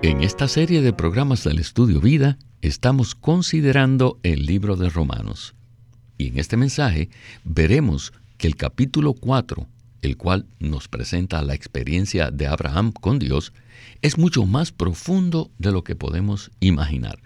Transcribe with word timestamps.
En 0.00 0.22
esta 0.22 0.46
serie 0.46 0.80
de 0.80 0.92
programas 0.92 1.42
del 1.42 1.58
Estudio 1.58 2.00
Vida 2.00 2.38
estamos 2.62 3.16
considerando 3.16 4.20
el 4.22 4.46
libro 4.46 4.76
de 4.76 4.90
Romanos. 4.90 5.56
Y 6.16 6.28
en 6.28 6.38
este 6.38 6.56
mensaje 6.56 7.10
veremos 7.42 8.12
que 8.36 8.46
el 8.46 8.54
capítulo 8.54 9.14
4, 9.14 9.66
el 10.02 10.16
cual 10.16 10.46
nos 10.60 10.86
presenta 10.86 11.42
la 11.42 11.54
experiencia 11.54 12.30
de 12.30 12.46
Abraham 12.46 12.92
con 12.92 13.18
Dios, 13.18 13.52
es 14.00 14.18
mucho 14.18 14.46
más 14.46 14.70
profundo 14.70 15.50
de 15.58 15.72
lo 15.72 15.82
que 15.82 15.96
podemos 15.96 16.52
imaginar. 16.60 17.18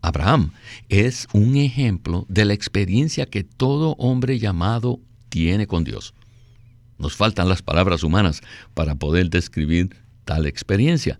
Abraham 0.00 0.52
es 0.88 1.26
un 1.32 1.56
ejemplo 1.56 2.24
de 2.28 2.44
la 2.44 2.54
experiencia 2.54 3.26
que 3.26 3.42
todo 3.42 3.96
hombre 3.98 4.38
llamado 4.38 5.00
tiene 5.28 5.66
con 5.66 5.82
Dios. 5.82 6.14
Nos 6.98 7.16
faltan 7.16 7.48
las 7.48 7.62
palabras 7.62 8.04
humanas 8.04 8.42
para 8.74 8.94
poder 8.94 9.28
describir 9.28 9.96
tal 10.24 10.46
experiencia, 10.46 11.18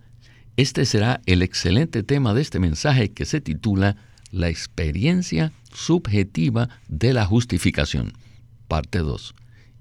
este 0.56 0.84
será 0.84 1.20
el 1.26 1.42
excelente 1.42 2.02
tema 2.02 2.33
de 2.33 2.42
este 2.42 2.60
mensaje 2.60 3.12
que 3.12 3.24
se 3.24 3.41
titula 3.41 3.97
La 4.30 4.48
experiencia 4.48 5.52
subjetiva 5.72 6.69
de 6.88 7.12
la 7.12 7.27
justificación, 7.27 8.12
parte 8.69 8.98
2. 9.00 9.34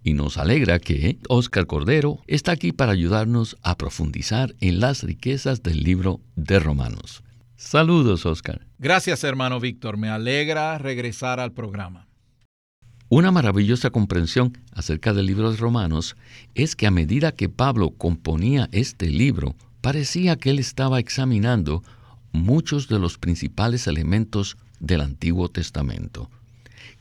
Y 0.03 0.13
nos 0.13 0.37
alegra 0.37 0.79
que 0.79 1.19
Oscar 1.29 1.67
Cordero 1.67 2.19
está 2.27 2.51
aquí 2.51 2.71
para 2.71 2.91
ayudarnos 2.91 3.55
a 3.61 3.77
profundizar 3.77 4.55
en 4.59 4.79
las 4.79 5.03
riquezas 5.03 5.61
del 5.61 5.83
libro 5.83 6.21
de 6.35 6.59
Romanos. 6.59 7.23
Saludos, 7.55 8.25
Oscar. 8.25 8.67
Gracias, 8.79 9.23
hermano 9.23 9.59
Víctor. 9.59 9.97
Me 9.97 10.09
alegra 10.09 10.77
regresar 10.79 11.39
al 11.39 11.53
programa. 11.53 12.07
Una 13.09 13.31
maravillosa 13.31 13.91
comprensión 13.91 14.57
acerca 14.71 15.13
del 15.13 15.27
libro 15.27 15.51
de 15.51 15.57
Romanos 15.57 16.15
es 16.55 16.75
que 16.75 16.87
a 16.87 16.91
medida 16.91 17.31
que 17.31 17.47
Pablo 17.47 17.91
componía 17.91 18.69
este 18.71 19.05
libro, 19.05 19.55
parecía 19.83 20.37
que 20.37 20.49
él 20.49 20.59
estaba 20.59 20.97
examinando 20.97 21.83
muchos 22.31 22.87
de 22.87 22.99
los 22.99 23.17
principales 23.17 23.85
elementos 23.85 24.55
del 24.79 25.01
Antiguo 25.01 25.49
Testamento. 25.49 26.31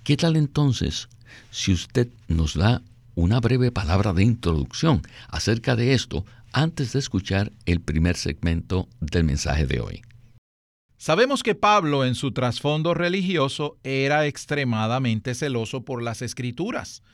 ¿Qué 0.02 0.16
tal 0.16 0.34
entonces 0.34 1.08
si 1.52 1.72
usted 1.72 2.08
nos 2.26 2.54
da 2.54 2.82
una 3.14 3.38
breve 3.38 3.70
palabra 3.70 4.12
de 4.12 4.24
introducción 4.24 5.02
acerca 5.28 5.76
de 5.76 5.94
esto 5.94 6.26
antes 6.52 6.92
de 6.92 6.98
escuchar 6.98 7.52
el 7.66 7.80
primer 7.80 8.16
segmento 8.16 8.88
del 9.00 9.22
mensaje 9.22 9.64
de 9.64 9.78
hoy? 9.78 10.02
Sabemos 10.96 11.44
que 11.44 11.54
Pablo 11.54 12.04
en 12.04 12.16
su 12.16 12.32
trasfondo 12.32 12.94
religioso 12.94 13.78
era 13.84 14.26
extremadamente 14.26 15.36
celoso 15.36 15.84
por 15.84 16.02
las 16.02 16.20
escrituras 16.20 17.04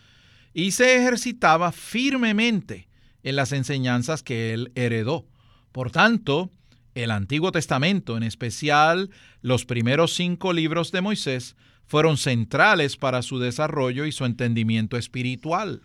y 0.54 0.70
se 0.70 0.96
ejercitaba 0.96 1.72
firmemente 1.72 2.88
en 3.22 3.36
las 3.36 3.52
enseñanzas 3.52 4.22
que 4.22 4.54
él 4.54 4.72
heredó. 4.74 5.26
Por 5.72 5.90
tanto, 5.90 6.50
el 6.94 7.10
Antiguo 7.10 7.52
Testamento, 7.52 8.16
en 8.16 8.22
especial 8.22 9.10
los 9.40 9.64
primeros 9.64 10.14
cinco 10.14 10.52
libros 10.52 10.90
de 10.92 11.00
Moisés, 11.00 11.56
fueron 11.86 12.16
centrales 12.16 12.96
para 12.96 13.22
su 13.22 13.38
desarrollo 13.38 14.04
y 14.04 14.12
su 14.12 14.24
entendimiento 14.24 14.96
espiritual. 14.96 15.82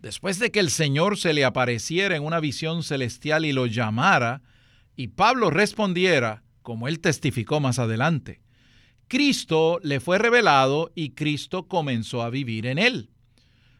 Después 0.00 0.38
de 0.38 0.50
que 0.50 0.60
el 0.60 0.70
Señor 0.70 1.16
se 1.16 1.32
le 1.32 1.44
apareciera 1.44 2.16
en 2.16 2.24
una 2.24 2.40
visión 2.40 2.82
celestial 2.82 3.44
y 3.44 3.52
lo 3.52 3.66
llamara, 3.66 4.42
y 4.96 5.08
Pablo 5.08 5.50
respondiera, 5.50 6.42
como 6.62 6.88
él 6.88 7.00
testificó 7.00 7.60
más 7.60 7.78
adelante, 7.78 8.40
Cristo 9.08 9.78
le 9.82 10.00
fue 10.00 10.18
revelado 10.18 10.90
y 10.94 11.10
Cristo 11.10 11.68
comenzó 11.68 12.22
a 12.22 12.30
vivir 12.30 12.66
en 12.66 12.78
él. 12.78 13.10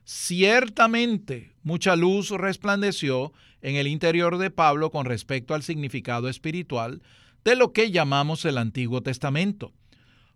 Ciertamente, 0.04 1.56
mucha 1.64 1.96
luz 1.96 2.30
resplandeció 2.30 3.32
en 3.66 3.74
el 3.74 3.88
interior 3.88 4.38
de 4.38 4.52
Pablo 4.52 4.92
con 4.92 5.06
respecto 5.06 5.52
al 5.52 5.64
significado 5.64 6.28
espiritual 6.28 7.02
de 7.44 7.56
lo 7.56 7.72
que 7.72 7.90
llamamos 7.90 8.44
el 8.44 8.58
Antiguo 8.58 9.02
Testamento. 9.02 9.72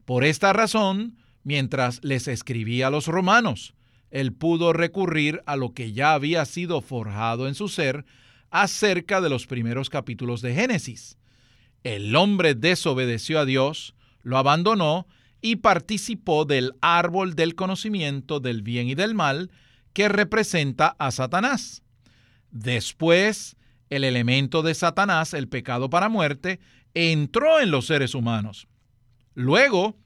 Por 0.04 0.24
esta 0.24 0.52
razón, 0.52 1.16
mientras 1.44 2.00
les 2.02 2.26
escribía 2.26 2.88
a 2.88 2.90
los 2.90 3.06
romanos, 3.06 3.74
él 4.10 4.32
pudo 4.32 4.72
recurrir 4.72 5.42
a 5.46 5.54
lo 5.54 5.74
que 5.74 5.92
ya 5.92 6.14
había 6.14 6.44
sido 6.44 6.80
forjado 6.80 7.46
en 7.46 7.54
su 7.54 7.68
ser 7.68 8.04
acerca 8.50 9.20
de 9.20 9.28
los 9.28 9.46
primeros 9.46 9.90
capítulos 9.90 10.42
de 10.42 10.52
Génesis. 10.52 11.16
El 11.84 12.16
hombre 12.16 12.56
desobedeció 12.56 13.38
a 13.38 13.44
Dios, 13.44 13.94
lo 14.24 14.38
abandonó 14.38 15.06
y 15.40 15.56
participó 15.56 16.46
del 16.46 16.72
árbol 16.80 17.36
del 17.36 17.54
conocimiento 17.54 18.40
del 18.40 18.62
bien 18.62 18.88
y 18.88 18.96
del 18.96 19.14
mal 19.14 19.52
que 19.92 20.08
representa 20.08 20.96
a 20.98 21.12
Satanás. 21.12 21.84
Después, 22.50 23.56
el 23.88 24.04
elemento 24.04 24.62
de 24.62 24.74
Satanás, 24.74 25.34
el 25.34 25.48
pecado 25.48 25.90
para 25.90 26.08
muerte, 26.08 26.60
entró 26.94 27.60
en 27.60 27.70
los 27.70 27.86
seres 27.86 28.14
humanos. 28.14 28.66
Luego, 29.34 29.96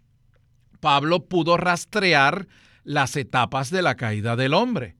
Pablo 0.80 1.26
pudo 1.26 1.56
rastrear 1.56 2.46
las 2.82 3.16
etapas 3.16 3.70
de 3.70 3.82
la 3.82 3.94
caída 3.96 4.36
del 4.36 4.54
hombre. 4.54 4.96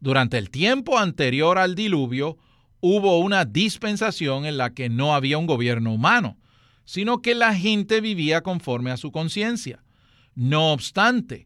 Durante 0.00 0.38
el 0.38 0.50
tiempo 0.50 0.98
anterior 0.98 1.58
al 1.58 1.74
diluvio, 1.74 2.38
hubo 2.80 3.18
una 3.18 3.44
dispensación 3.44 4.46
en 4.46 4.56
la 4.56 4.74
que 4.74 4.88
no 4.88 5.14
había 5.14 5.38
un 5.38 5.46
gobierno 5.46 5.92
humano, 5.92 6.38
sino 6.84 7.20
que 7.22 7.34
la 7.34 7.54
gente 7.54 8.00
vivía 8.00 8.42
conforme 8.42 8.92
a 8.92 8.96
su 8.96 9.10
conciencia. 9.10 9.82
No 10.34 10.72
obstante, 10.72 11.45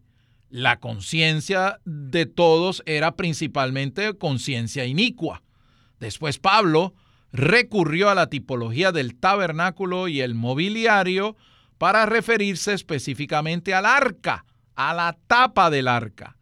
la 0.50 0.80
conciencia 0.80 1.80
de 1.84 2.26
todos 2.26 2.82
era 2.84 3.16
principalmente 3.16 4.14
conciencia 4.18 4.84
inicua. 4.84 5.42
Después 6.00 6.38
Pablo 6.38 6.94
recurrió 7.32 8.10
a 8.10 8.16
la 8.16 8.28
tipología 8.28 8.90
del 8.90 9.14
tabernáculo 9.14 10.08
y 10.08 10.20
el 10.20 10.34
mobiliario 10.34 11.36
para 11.78 12.04
referirse 12.04 12.72
específicamente 12.72 13.74
al 13.74 13.86
arca, 13.86 14.44
a 14.74 14.92
la 14.92 15.16
tapa 15.28 15.70
del 15.70 15.86
arca, 15.88 16.36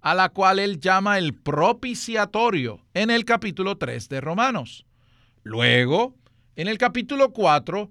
a 0.00 0.14
la 0.14 0.30
cual 0.30 0.58
él 0.58 0.80
llama 0.80 1.18
el 1.18 1.34
propiciatorio 1.34 2.80
en 2.94 3.10
el 3.10 3.26
capítulo 3.26 3.76
3 3.76 4.08
de 4.08 4.20
Romanos. 4.22 4.86
Luego, 5.42 6.16
en 6.56 6.68
el 6.68 6.78
capítulo 6.78 7.32
4, 7.32 7.90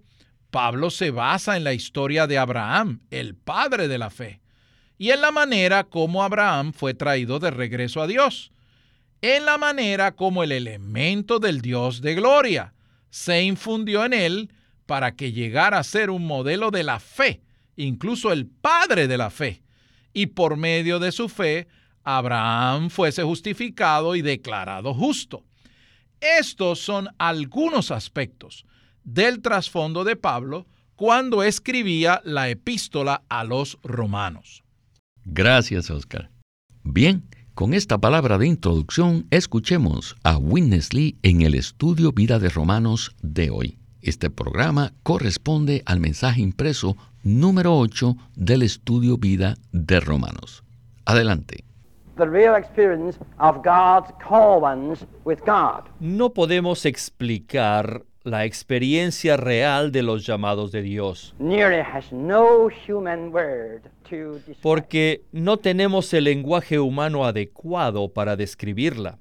Pablo 0.49 0.89
se 0.89 1.11
basa 1.11 1.57
en 1.57 1.63
la 1.63 1.73
historia 1.73 2.25
de 2.25 2.39
Abraham, 2.39 3.01
el 3.11 3.35
padre 3.35 3.87
de 3.87 3.97
la 3.99 4.09
fe, 4.09 4.41
y 4.99 5.11
en 5.11 5.21
la 5.21 5.31
manera 5.31 5.85
como 5.85 6.23
Abraham 6.23 6.73
fue 6.73 6.93
traído 6.93 7.39
de 7.39 7.49
regreso 7.49 8.01
a 8.01 8.07
Dios, 8.07 8.51
en 9.21 9.45
la 9.45 9.57
manera 9.57 10.11
como 10.11 10.43
el 10.43 10.51
elemento 10.51 11.39
del 11.39 11.61
Dios 11.61 12.01
de 12.01 12.15
gloria 12.15 12.73
se 13.09 13.41
infundió 13.41 14.03
en 14.03 14.13
él 14.13 14.51
para 14.85 15.15
que 15.15 15.31
llegara 15.31 15.79
a 15.79 15.83
ser 15.83 16.09
un 16.09 16.27
modelo 16.27 16.69
de 16.69 16.83
la 16.83 16.99
fe, 16.99 17.41
incluso 17.77 18.33
el 18.33 18.45
padre 18.45 19.07
de 19.07 19.17
la 19.17 19.29
fe, 19.29 19.63
y 20.13 20.27
por 20.27 20.57
medio 20.57 20.99
de 20.99 21.13
su 21.13 21.29
fe, 21.29 21.69
Abraham 22.03 22.89
fuese 22.89 23.23
justificado 23.23 24.15
y 24.15 24.21
declarado 24.21 24.93
justo. 24.93 25.45
Estos 26.19 26.79
son 26.79 27.07
algunos 27.17 27.91
aspectos 27.91 28.65
del 29.05 29.41
trasfondo 29.41 30.03
de 30.03 30.17
Pablo 30.17 30.67
cuando 30.97 31.41
escribía 31.41 32.21
la 32.25 32.49
epístola 32.49 33.23
a 33.29 33.45
los 33.45 33.77
romanos. 33.81 34.63
Gracias, 35.25 35.89
Oscar. 35.89 36.29
Bien, 36.83 37.23
con 37.53 37.73
esta 37.73 37.97
palabra 37.97 38.37
de 38.37 38.47
introducción, 38.47 39.27
escuchemos 39.31 40.15
a 40.23 40.37
Witness 40.37 40.93
Lee 40.93 41.17
en 41.23 41.41
el 41.41 41.55
estudio 41.55 42.11
Vida 42.11 42.39
de 42.39 42.49
Romanos 42.49 43.15
de 43.21 43.49
hoy. 43.49 43.77
Este 44.01 44.29
programa 44.29 44.93
corresponde 45.03 45.83
al 45.85 45.99
mensaje 45.99 46.41
impreso 46.41 46.95
número 47.21 47.77
8 47.77 48.15
del 48.35 48.63
estudio 48.63 49.17
Vida 49.17 49.55
de 49.73 49.99
Romanos. 49.99 50.63
Adelante. 51.05 51.65
No 55.99 56.33
podemos 56.33 56.85
explicar 56.85 58.03
la 58.29 58.45
experiencia 58.45 59.37
real 59.37 59.91
de 59.91 60.03
los 60.03 60.25
llamados 60.25 60.71
de 60.71 60.81
Dios. 60.81 61.35
Porque 64.61 65.21
no 65.31 65.57
tenemos 65.57 66.13
el 66.13 66.23
lenguaje 66.25 66.79
humano 66.79 67.25
adecuado 67.25 68.09
para 68.13 68.35
describirla. 68.35 69.19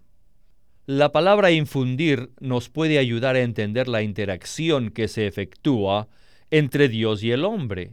La 0.87 1.13
palabra 1.13 1.51
infundir 1.51 2.31
nos 2.41 2.71
puede 2.71 2.99
ayudar 2.99 3.37
a 3.37 3.41
entender 3.41 3.89
la 3.89 4.03
interacción 4.03 4.91
que 4.91 5.09
se 5.09 5.27
efectúa 5.27 6.09
entre 6.51 6.89
Dios 6.89 7.23
y 7.23 7.31
el 7.31 7.45
hombre. 7.45 7.93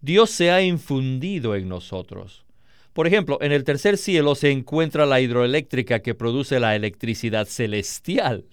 Dios 0.00 0.30
se 0.30 0.50
ha 0.50 0.62
infundido 0.62 1.54
en 1.54 1.68
nosotros. 1.68 2.44
Por 2.92 3.06
ejemplo, 3.06 3.38
en 3.40 3.52
el 3.52 3.64
tercer 3.64 3.96
cielo 3.96 4.34
se 4.34 4.50
encuentra 4.50 5.06
la 5.06 5.20
hidroeléctrica 5.20 6.00
que 6.00 6.14
produce 6.14 6.60
la 6.60 6.76
electricidad 6.76 7.46
celestial. 7.46 8.44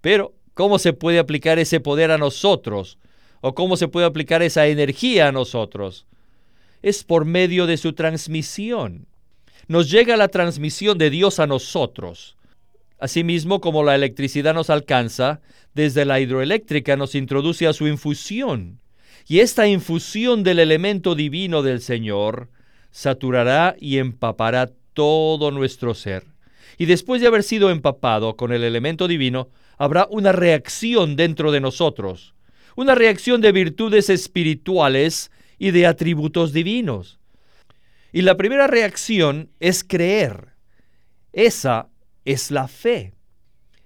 Pero, 0.00 0.34
¿cómo 0.54 0.78
se 0.78 0.92
puede 0.92 1.18
aplicar 1.18 1.58
ese 1.58 1.80
poder 1.80 2.10
a 2.10 2.18
nosotros? 2.18 2.98
¿O 3.40 3.54
cómo 3.54 3.76
se 3.76 3.88
puede 3.88 4.06
aplicar 4.06 4.42
esa 4.42 4.66
energía 4.66 5.28
a 5.28 5.32
nosotros? 5.32 6.06
Es 6.82 7.04
por 7.04 7.24
medio 7.24 7.66
de 7.66 7.76
su 7.76 7.92
transmisión. 7.92 9.06
Nos 9.68 9.90
llega 9.90 10.16
la 10.16 10.28
transmisión 10.28 10.98
de 10.98 11.10
Dios 11.10 11.38
a 11.38 11.46
nosotros. 11.46 12.36
Asimismo, 12.98 13.60
como 13.60 13.82
la 13.82 13.94
electricidad 13.94 14.54
nos 14.54 14.70
alcanza, 14.70 15.40
desde 15.74 16.04
la 16.04 16.20
hidroeléctrica 16.20 16.96
nos 16.96 17.14
introduce 17.14 17.66
a 17.66 17.72
su 17.72 17.88
infusión. 17.88 18.80
Y 19.26 19.40
esta 19.40 19.66
infusión 19.66 20.42
del 20.42 20.58
elemento 20.58 21.14
divino 21.14 21.62
del 21.62 21.80
Señor 21.80 22.48
saturará 22.90 23.74
y 23.78 23.98
empapará 23.98 24.70
todo 24.94 25.50
nuestro 25.50 25.94
ser. 25.94 26.26
Y 26.78 26.86
después 26.86 27.20
de 27.20 27.26
haber 27.26 27.42
sido 27.42 27.70
empapado 27.70 28.36
con 28.36 28.52
el 28.52 28.64
elemento 28.64 29.08
divino, 29.08 29.48
habrá 29.78 30.06
una 30.10 30.32
reacción 30.32 31.16
dentro 31.16 31.52
de 31.52 31.60
nosotros, 31.60 32.34
una 32.76 32.94
reacción 32.94 33.40
de 33.40 33.52
virtudes 33.52 34.10
espirituales 34.10 35.30
y 35.58 35.70
de 35.70 35.86
atributos 35.86 36.52
divinos. 36.52 37.18
Y 38.12 38.22
la 38.22 38.36
primera 38.36 38.66
reacción 38.66 39.50
es 39.60 39.84
creer. 39.84 40.48
Esa 41.32 41.88
es 42.24 42.50
la 42.50 42.68
fe. 42.68 43.14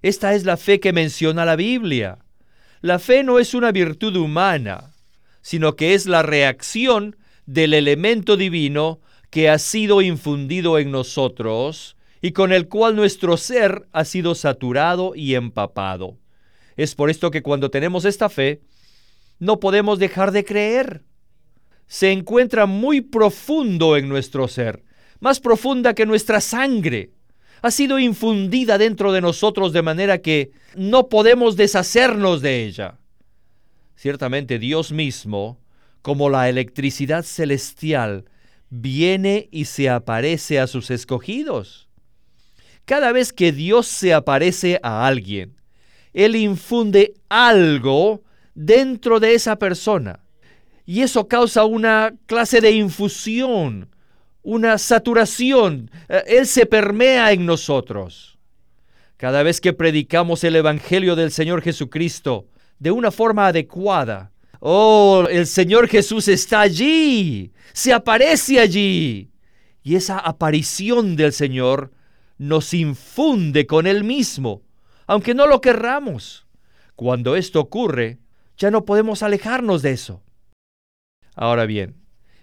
Esta 0.02 0.34
es 0.34 0.44
la 0.44 0.56
fe 0.56 0.80
que 0.80 0.92
menciona 0.92 1.44
la 1.44 1.56
Biblia. 1.56 2.18
La 2.80 2.98
fe 2.98 3.22
no 3.22 3.38
es 3.38 3.54
una 3.54 3.72
virtud 3.72 4.16
humana, 4.16 4.92
sino 5.42 5.76
que 5.76 5.94
es 5.94 6.06
la 6.06 6.22
reacción 6.22 7.16
del 7.46 7.74
elemento 7.74 8.36
divino 8.36 9.00
que 9.30 9.48
ha 9.48 9.58
sido 9.58 10.02
infundido 10.02 10.78
en 10.78 10.90
nosotros 10.90 11.96
y 12.20 12.32
con 12.32 12.52
el 12.52 12.68
cual 12.68 12.96
nuestro 12.96 13.36
ser 13.36 13.86
ha 13.92 14.04
sido 14.04 14.34
saturado 14.34 15.14
y 15.14 15.34
empapado. 15.34 16.16
Es 16.76 16.94
por 16.94 17.10
esto 17.10 17.30
que 17.30 17.42
cuando 17.42 17.70
tenemos 17.70 18.04
esta 18.04 18.28
fe, 18.28 18.60
no 19.38 19.60
podemos 19.60 19.98
dejar 19.98 20.32
de 20.32 20.44
creer. 20.44 21.02
Se 21.86 22.12
encuentra 22.12 22.66
muy 22.66 23.00
profundo 23.00 23.96
en 23.96 24.08
nuestro 24.08 24.48
ser, 24.48 24.84
más 25.20 25.40
profunda 25.40 25.94
que 25.94 26.06
nuestra 26.06 26.40
sangre 26.40 27.10
ha 27.62 27.70
sido 27.70 27.98
infundida 27.98 28.78
dentro 28.78 29.12
de 29.12 29.20
nosotros 29.20 29.72
de 29.72 29.82
manera 29.82 30.18
que 30.18 30.52
no 30.76 31.08
podemos 31.08 31.56
deshacernos 31.56 32.42
de 32.42 32.64
ella. 32.64 32.98
Ciertamente 33.96 34.58
Dios 34.58 34.92
mismo, 34.92 35.58
como 36.02 36.28
la 36.28 36.48
electricidad 36.48 37.24
celestial, 37.24 38.26
viene 38.68 39.48
y 39.50 39.64
se 39.64 39.88
aparece 39.88 40.60
a 40.60 40.66
sus 40.66 40.90
escogidos. 40.90 41.85
Cada 42.86 43.10
vez 43.10 43.32
que 43.32 43.50
Dios 43.50 43.88
se 43.88 44.14
aparece 44.14 44.78
a 44.80 45.06
alguien, 45.06 45.56
Él 46.14 46.36
infunde 46.36 47.14
algo 47.28 48.22
dentro 48.54 49.18
de 49.18 49.34
esa 49.34 49.58
persona. 49.58 50.20
Y 50.86 51.02
eso 51.02 51.26
causa 51.26 51.64
una 51.64 52.14
clase 52.26 52.60
de 52.60 52.70
infusión, 52.70 53.88
una 54.44 54.78
saturación. 54.78 55.90
Eh, 56.08 56.22
Él 56.28 56.46
se 56.46 56.64
permea 56.64 57.32
en 57.32 57.44
nosotros. 57.44 58.38
Cada 59.16 59.42
vez 59.42 59.60
que 59.60 59.72
predicamos 59.72 60.44
el 60.44 60.54
Evangelio 60.54 61.16
del 61.16 61.32
Señor 61.32 61.62
Jesucristo 61.62 62.46
de 62.78 62.92
una 62.92 63.10
forma 63.10 63.48
adecuada, 63.48 64.30
oh, 64.60 65.24
el 65.28 65.48
Señor 65.48 65.88
Jesús 65.88 66.28
está 66.28 66.60
allí, 66.60 67.50
se 67.72 67.92
aparece 67.92 68.60
allí. 68.60 69.30
Y 69.82 69.96
esa 69.96 70.18
aparición 70.18 71.16
del 71.16 71.32
Señor 71.32 71.90
nos 72.38 72.74
infunde 72.74 73.66
con 73.66 73.86
Él 73.86 74.04
mismo, 74.04 74.62
aunque 75.06 75.34
no 75.34 75.46
lo 75.46 75.60
querramos. 75.60 76.46
Cuando 76.94 77.36
esto 77.36 77.60
ocurre, 77.60 78.18
ya 78.56 78.70
no 78.70 78.84
podemos 78.84 79.22
alejarnos 79.22 79.82
de 79.82 79.92
eso. 79.92 80.22
Ahora 81.34 81.66
bien, 81.66 81.96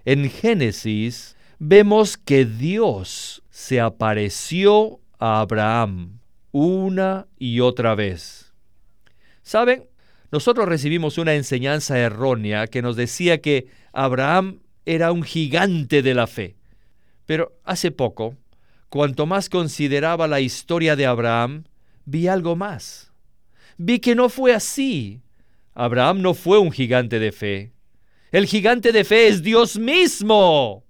en 0.06 0.30
Génesis 0.30 1.36
vemos 1.60 2.18
que 2.18 2.46
Dios 2.46 3.44
se 3.50 3.82
apareció 3.82 5.00
a 5.18 5.40
Abraham 5.40 6.20
una 6.52 7.28
y 7.40 7.62
otra 7.62 7.96
vez. 7.96 8.54
¿Saben? 9.42 9.86
Nosotros 10.32 10.68
recibimos 10.68 11.18
una 11.18 11.36
enseñanza 11.36 12.00
errónea 12.00 12.68
que 12.68 12.82
nos 12.82 12.96
decía 12.96 13.42
que 13.42 13.68
Abraham 13.92 14.62
era 14.86 15.12
un 15.12 15.24
gigante 15.24 16.02
de 16.02 16.14
la 16.14 16.28
fe. 16.28 16.56
Pero 17.26 17.54
hace 17.64 17.92
poco, 17.92 18.36
cuanto 18.94 19.26
más 19.26 19.50
consideraba 19.50 20.28
la 20.28 20.40
historia 20.40 20.96
de 20.96 21.08
Abraham, 21.08 21.64
vi 22.06 22.28
algo 22.28 22.56
más. 22.56 23.12
Vi 23.76 23.98
que 23.98 24.14
no 24.14 24.30
fue 24.30 24.54
así. 24.54 25.20
Abraham 25.74 26.22
no 26.22 26.36
fue 26.36 26.60
un 26.60 26.72
gigante 26.72 27.18
de 27.18 27.32
fe. 27.32 27.72
El 28.32 28.46
gigante 28.46 28.92
de 28.92 29.04
fe 29.04 29.30
es 29.30 29.42
Dios 29.42 29.80
mismo. 29.80 30.84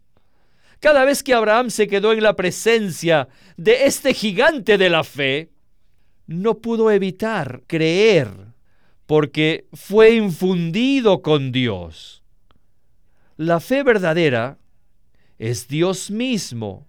Cada 0.81 1.05
vez 1.05 1.23
que 1.23 1.33
Abraham 1.33 1.69
se 1.69 1.87
quedó 1.87 2.11
en 2.11 2.23
la 2.23 2.35
presencia 2.35 3.29
de 3.55 3.85
este 3.85 4.13
gigante 4.13 4.77
de 4.77 4.89
la 4.89 5.05
fe, 5.05 5.51
no 6.27 6.57
pudo 6.57 6.91
evitar 6.91 7.63
creer, 7.67 8.27
porque 9.05 9.65
fue 9.71 10.13
infundido 10.13 11.21
con 11.21 11.53
Dios. 11.53 12.21
La 13.37 13.61
fe 13.61 13.81
verdadera 13.81 14.57
es 15.39 15.69
Dios 15.69 16.11
mismo, 16.11 16.85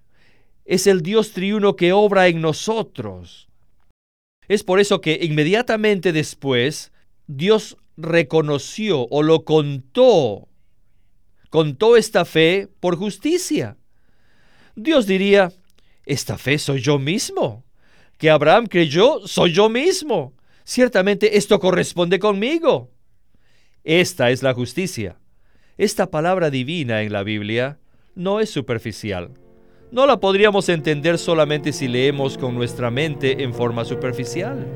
es 0.64 0.87
el 0.87 1.02
Dios 1.02 1.32
triuno 1.32 1.76
que 1.76 1.93
obra 1.93 2.28
en 2.28 2.40
nosotros. 2.40 3.49
Es 4.49 4.62
por 4.62 4.81
eso 4.81 5.00
que 5.00 5.19
inmediatamente 5.22 6.12
después 6.12 6.93
Dios 7.26 7.76
reconoció 7.96 9.06
o 9.11 9.22
lo 9.22 9.44
contó, 9.44 10.49
contó 11.50 11.96
esta 11.96 12.25
fe 12.25 12.69
por 12.81 12.96
justicia. 12.96 13.76
Dios 14.75 15.06
diría, 15.06 15.52
esta 16.05 16.37
fe 16.37 16.58
soy 16.58 16.81
yo 16.81 16.99
mismo. 16.99 17.64
Que 18.19 18.31
Abraham 18.31 18.67
creyó, 18.67 19.26
soy 19.26 19.52
yo 19.52 19.69
mismo. 19.69 20.34
Ciertamente 20.64 21.37
esto 21.37 21.58
corresponde 21.58 22.19
conmigo. 22.19 22.91
Esta 23.82 24.31
es 24.31 24.43
la 24.43 24.55
justicia. 24.55 25.19
Esta 25.77 26.10
palabra 26.10 26.50
divina 26.50 27.03
en 27.03 27.12
la 27.12 27.22
Biblia 27.22 27.79
no 28.15 28.41
es 28.41 28.50
superficial. 28.50 29.32
No 29.94 30.06
la 30.06 30.19
podríamos 30.19 30.69
entender 30.70 31.19
solamente 31.19 31.72
si 31.72 31.86
leemos 31.86 32.36
con 32.36 32.56
nuestra 32.56 32.91
mente 32.91 33.44
en 33.44 33.55
forma 33.55 33.84
superficial. 33.84 34.67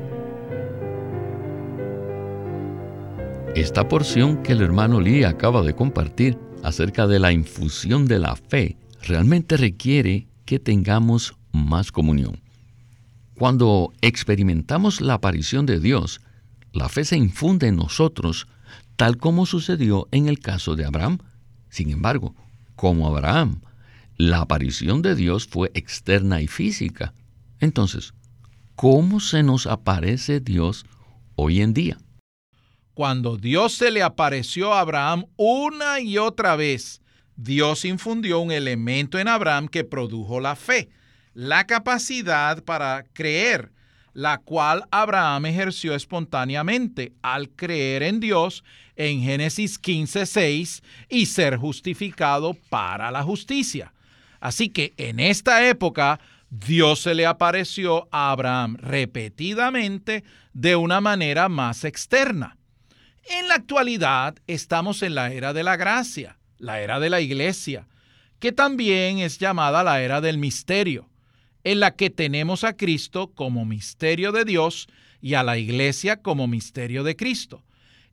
Esta 3.53 3.85
porción 3.89 4.41
que 4.43 4.53
el 4.53 4.61
hermano 4.61 5.01
Lee 5.01 5.25
acaba 5.25 5.61
de 5.61 5.75
compartir 5.75 6.37
acerca 6.63 7.05
de 7.05 7.19
la 7.19 7.33
infusión 7.33 8.05
de 8.05 8.17
la 8.17 8.37
fe 8.37 8.77
realmente 9.01 9.57
requiere 9.57 10.25
que 10.45 10.57
tengamos 10.57 11.35
más 11.51 11.91
comunión. 11.91 12.39
Cuando 13.37 13.91
experimentamos 13.99 15.01
la 15.01 15.15
aparición 15.15 15.65
de 15.65 15.81
Dios, 15.81 16.21
la 16.71 16.87
fe 16.87 17.03
se 17.03 17.17
infunde 17.17 17.67
en 17.67 17.75
nosotros, 17.75 18.47
tal 18.95 19.17
como 19.17 19.45
sucedió 19.45 20.07
en 20.11 20.29
el 20.29 20.39
caso 20.39 20.77
de 20.77 20.85
Abraham. 20.85 21.17
Sin 21.67 21.89
embargo, 21.89 22.35
como 22.77 23.05
Abraham, 23.05 23.59
la 24.19 24.41
aparición 24.41 25.01
de 25.01 25.15
Dios 25.15 25.47
fue 25.47 25.71
externa 25.73 26.41
y 26.41 26.47
física. 26.47 27.13
Entonces, 27.61 28.13
¿cómo 28.75 29.21
se 29.21 29.43
nos 29.43 29.65
aparece 29.65 30.41
Dios 30.41 30.85
hoy 31.35 31.61
en 31.61 31.73
día? 31.73 31.97
Cuando 32.93 33.37
Dios 33.37 33.75
se 33.75 33.91
le 33.91 34.03
apareció 34.03 34.73
a 34.73 34.81
Abraham 34.81 35.25
una 35.37 36.01
y 36.01 36.17
otra 36.17 36.57
vez, 36.57 37.01
Dios 37.37 37.85
infundió 37.85 38.41
un 38.41 38.51
elemento 38.51 39.17
en 39.19 39.29
Abraham 39.29 39.69
que 39.69 39.85
produjo 39.85 40.41
la 40.41 40.57
fe, 40.57 40.89
la 41.33 41.65
capacidad 41.65 42.61
para 42.65 43.05
creer, 43.13 43.71
la 44.11 44.39
cual 44.39 44.83
Abraham 44.91 45.45
ejerció 45.45 45.95
espontáneamente 45.95 47.13
al 47.21 47.51
creer 47.51 48.03
en 48.03 48.19
Dios 48.19 48.65
en 48.97 49.21
Génesis 49.21 49.79
15:6 49.79 50.83
y 51.07 51.27
ser 51.27 51.55
justificado 51.55 52.53
para 52.69 53.11
la 53.11 53.23
justicia. 53.23 53.93
Así 54.39 54.69
que 54.69 54.93
en 54.97 55.19
esta 55.19 55.67
época 55.67 56.19
Dios 56.49 57.01
se 57.01 57.13
le 57.13 57.25
apareció 57.25 58.07
a 58.11 58.31
Abraham 58.31 58.77
repetidamente 58.79 60.23
de 60.53 60.75
una 60.75 61.01
manera 61.01 61.49
más 61.49 61.83
externa. 61.83 62.57
En 63.39 63.47
la 63.47 63.55
actualidad 63.55 64.35
estamos 64.47 65.03
en 65.03 65.15
la 65.15 65.31
era 65.31 65.53
de 65.53 65.63
la 65.63 65.77
gracia 65.77 66.39
la 66.59 66.81
era 66.81 66.99
de 66.99 67.09
la 67.09 67.21
iglesia, 67.21 67.87
que 68.39 68.51
también 68.51 69.19
es 69.19 69.39
llamada 69.39 69.83
la 69.83 70.01
era 70.01 70.21
del 70.21 70.37
misterio. 70.37 71.07
en 71.65 71.81
la 71.81 71.93
que 71.93 72.09
tenemos 72.09 72.63
a 72.63 72.77
Cristo 72.77 73.33
como 73.35 73.65
misterio 73.65 74.31
de 74.31 74.45
Dios 74.45 74.87
y 75.21 75.33
a 75.33 75.43
la 75.43 75.57
iglesia 75.57 76.21
como 76.21 76.47
misterio 76.47 77.03
de 77.03 77.17
Cristo. 77.17 77.65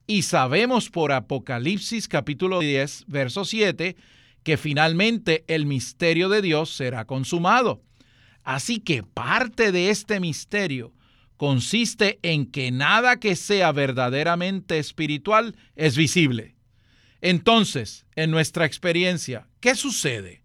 Y 0.09 0.23
sabemos 0.23 0.91
por 0.91 1.13
Apocalipsis 1.13 2.09
capítulo 2.09 2.59
10, 2.59 3.05
verso 3.07 3.45
7, 3.45 3.95
que 4.47 4.57
finalmente 4.57 5.45
el 5.49 5.67
misterio 5.67 6.29
de 6.29 6.41
Dios 6.41 6.71
será 6.71 7.05
consumado. 7.05 7.83
Así 8.45 8.79
que 8.79 9.03
parte 9.03 9.73
de 9.73 9.91
este 9.91 10.21
misterio 10.21 10.95
consiste 11.37 12.21
en 12.23 12.47
que 12.47 12.71
nada 12.71 13.19
que 13.19 13.35
sea 13.35 13.73
verdaderamente 13.73 14.79
espiritual 14.79 15.57
es 15.75 15.97
visible. 15.97 16.55
Entonces, 17.21 18.07
en 18.15 18.31
nuestra 18.31 18.67
experiencia, 18.67 19.49
¿qué 19.59 19.75
sucede? 19.75 20.45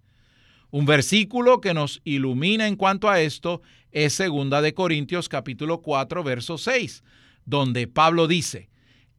Un 0.72 0.88
versículo 0.88 1.62
que 1.62 1.76
nos 1.76 2.02
ilumina 2.04 2.68
en 2.68 2.78
cuanto 2.78 3.08
a 3.08 3.22
esto 3.22 3.62
es 3.92 4.18
2 4.18 4.64
de 4.64 4.74
Corintios 4.74 5.30
capítulo 5.30 5.84
4 5.84 6.24
verso 6.24 6.58
6, 6.58 7.04
donde 7.46 7.88
Pablo 7.88 8.26
dice, 8.26 8.68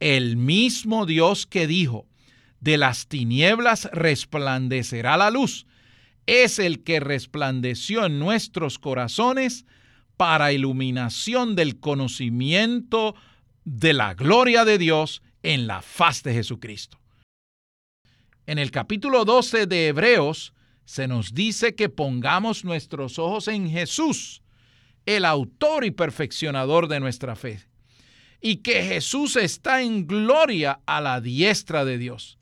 "El 0.00 0.36
mismo 0.36 1.06
Dios 1.06 1.46
que 1.46 1.68
dijo, 1.68 2.08
de 2.62 2.78
las 2.78 3.08
tinieblas 3.08 3.90
resplandecerá 3.92 5.16
la 5.16 5.30
luz, 5.30 5.66
es 6.26 6.60
el 6.60 6.84
que 6.84 7.00
resplandeció 7.00 8.06
en 8.06 8.20
nuestros 8.20 8.78
corazones 8.78 9.66
para 10.16 10.52
iluminación 10.52 11.56
del 11.56 11.80
conocimiento 11.80 13.16
de 13.64 13.92
la 13.92 14.14
gloria 14.14 14.64
de 14.64 14.78
Dios 14.78 15.22
en 15.42 15.66
la 15.66 15.82
faz 15.82 16.22
de 16.22 16.34
Jesucristo. 16.34 17.00
En 18.46 18.58
el 18.58 18.70
capítulo 18.70 19.24
12 19.24 19.66
de 19.66 19.88
Hebreos 19.88 20.54
se 20.84 21.08
nos 21.08 21.34
dice 21.34 21.74
que 21.74 21.88
pongamos 21.88 22.64
nuestros 22.64 23.18
ojos 23.18 23.48
en 23.48 23.68
Jesús, 23.68 24.42
el 25.04 25.24
autor 25.24 25.84
y 25.84 25.90
perfeccionador 25.90 26.86
de 26.86 27.00
nuestra 27.00 27.34
fe, 27.34 27.64
y 28.40 28.58
que 28.58 28.84
Jesús 28.84 29.34
está 29.34 29.82
en 29.82 30.06
gloria 30.06 30.78
a 30.86 31.00
la 31.00 31.20
diestra 31.20 31.84
de 31.84 31.98
Dios. 31.98 32.38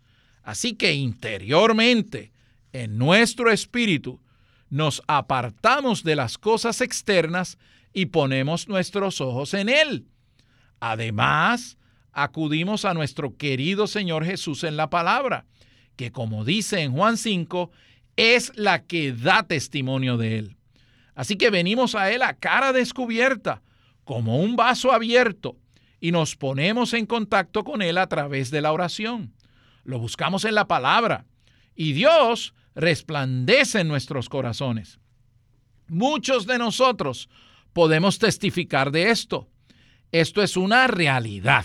Así 0.51 0.73
que 0.73 0.95
interiormente, 0.95 2.33
en 2.73 2.99
nuestro 2.99 3.53
espíritu, 3.53 4.21
nos 4.69 5.01
apartamos 5.07 6.03
de 6.03 6.17
las 6.17 6.39
cosas 6.39 6.81
externas 6.81 7.57
y 7.93 8.07
ponemos 8.07 8.67
nuestros 8.67 9.21
ojos 9.21 9.55
en 9.55 9.69
Él. 9.69 10.09
Además, 10.81 11.79
acudimos 12.11 12.85
a 12.85 12.95
nuestro 12.95 13.37
querido 13.37 13.87
Señor 13.87 14.25
Jesús 14.25 14.65
en 14.65 14.77
la 14.77 14.91
palabra, 14.91 15.47
que 15.95 16.11
como 16.11 16.45
dice 16.45 16.81
en 16.81 16.95
Juan 16.95 17.17
5, 17.17 17.71
es 18.17 18.51
la 18.57 18.83
que 18.83 19.13
da 19.13 19.45
testimonio 19.45 20.17
de 20.17 20.39
Él. 20.39 20.57
Así 21.15 21.37
que 21.37 21.51
venimos 21.51 21.95
a 21.95 22.11
Él 22.11 22.23
a 22.23 22.35
cara 22.35 22.73
descubierta, 22.73 23.63
como 24.03 24.41
un 24.41 24.57
vaso 24.57 24.91
abierto, 24.91 25.57
y 26.01 26.11
nos 26.11 26.35
ponemos 26.35 26.93
en 26.93 27.07
contacto 27.07 27.63
con 27.63 27.83
Él 27.83 27.99
a 27.99 28.09
través 28.09 28.51
de 28.51 28.63
la 28.63 28.73
oración. 28.73 29.33
Lo 29.85 29.99
buscamos 29.99 30.45
en 30.45 30.55
la 30.55 30.67
palabra, 30.67 31.27
y 31.75 31.93
Dios 31.93 32.55
resplandece 32.75 33.81
en 33.81 33.89
nuestros 33.89 34.29
corazones. 34.29 34.99
Muchos 35.89 36.47
de 36.47 36.59
nosotros 36.59 37.29
podemos 37.73 38.19
testificar 38.19 38.91
de 38.91 39.11
esto. 39.11 39.49
Esto 40.13 40.43
es 40.43 40.57
una 40.57 40.87
realidad. 40.87 41.65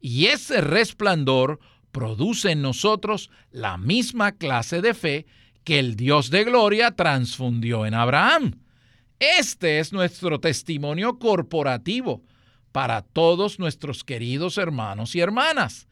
Y 0.00 0.26
ese 0.26 0.60
resplandor 0.60 1.60
produce 1.92 2.52
en 2.52 2.62
nosotros 2.62 3.30
la 3.50 3.76
misma 3.76 4.32
clase 4.32 4.80
de 4.80 4.94
fe 4.94 5.26
que 5.64 5.78
el 5.78 5.96
Dios 5.96 6.30
de 6.30 6.44
gloria 6.44 6.92
transfundió 6.92 7.86
en 7.86 7.94
Abraham. 7.94 8.60
Este 9.18 9.80
es 9.80 9.92
nuestro 9.92 10.40
testimonio 10.40 11.18
corporativo 11.18 12.22
para 12.72 13.02
todos 13.02 13.58
nuestros 13.58 14.04
queridos 14.04 14.56
hermanos 14.56 15.14
y 15.14 15.20
hermanas. 15.20 15.88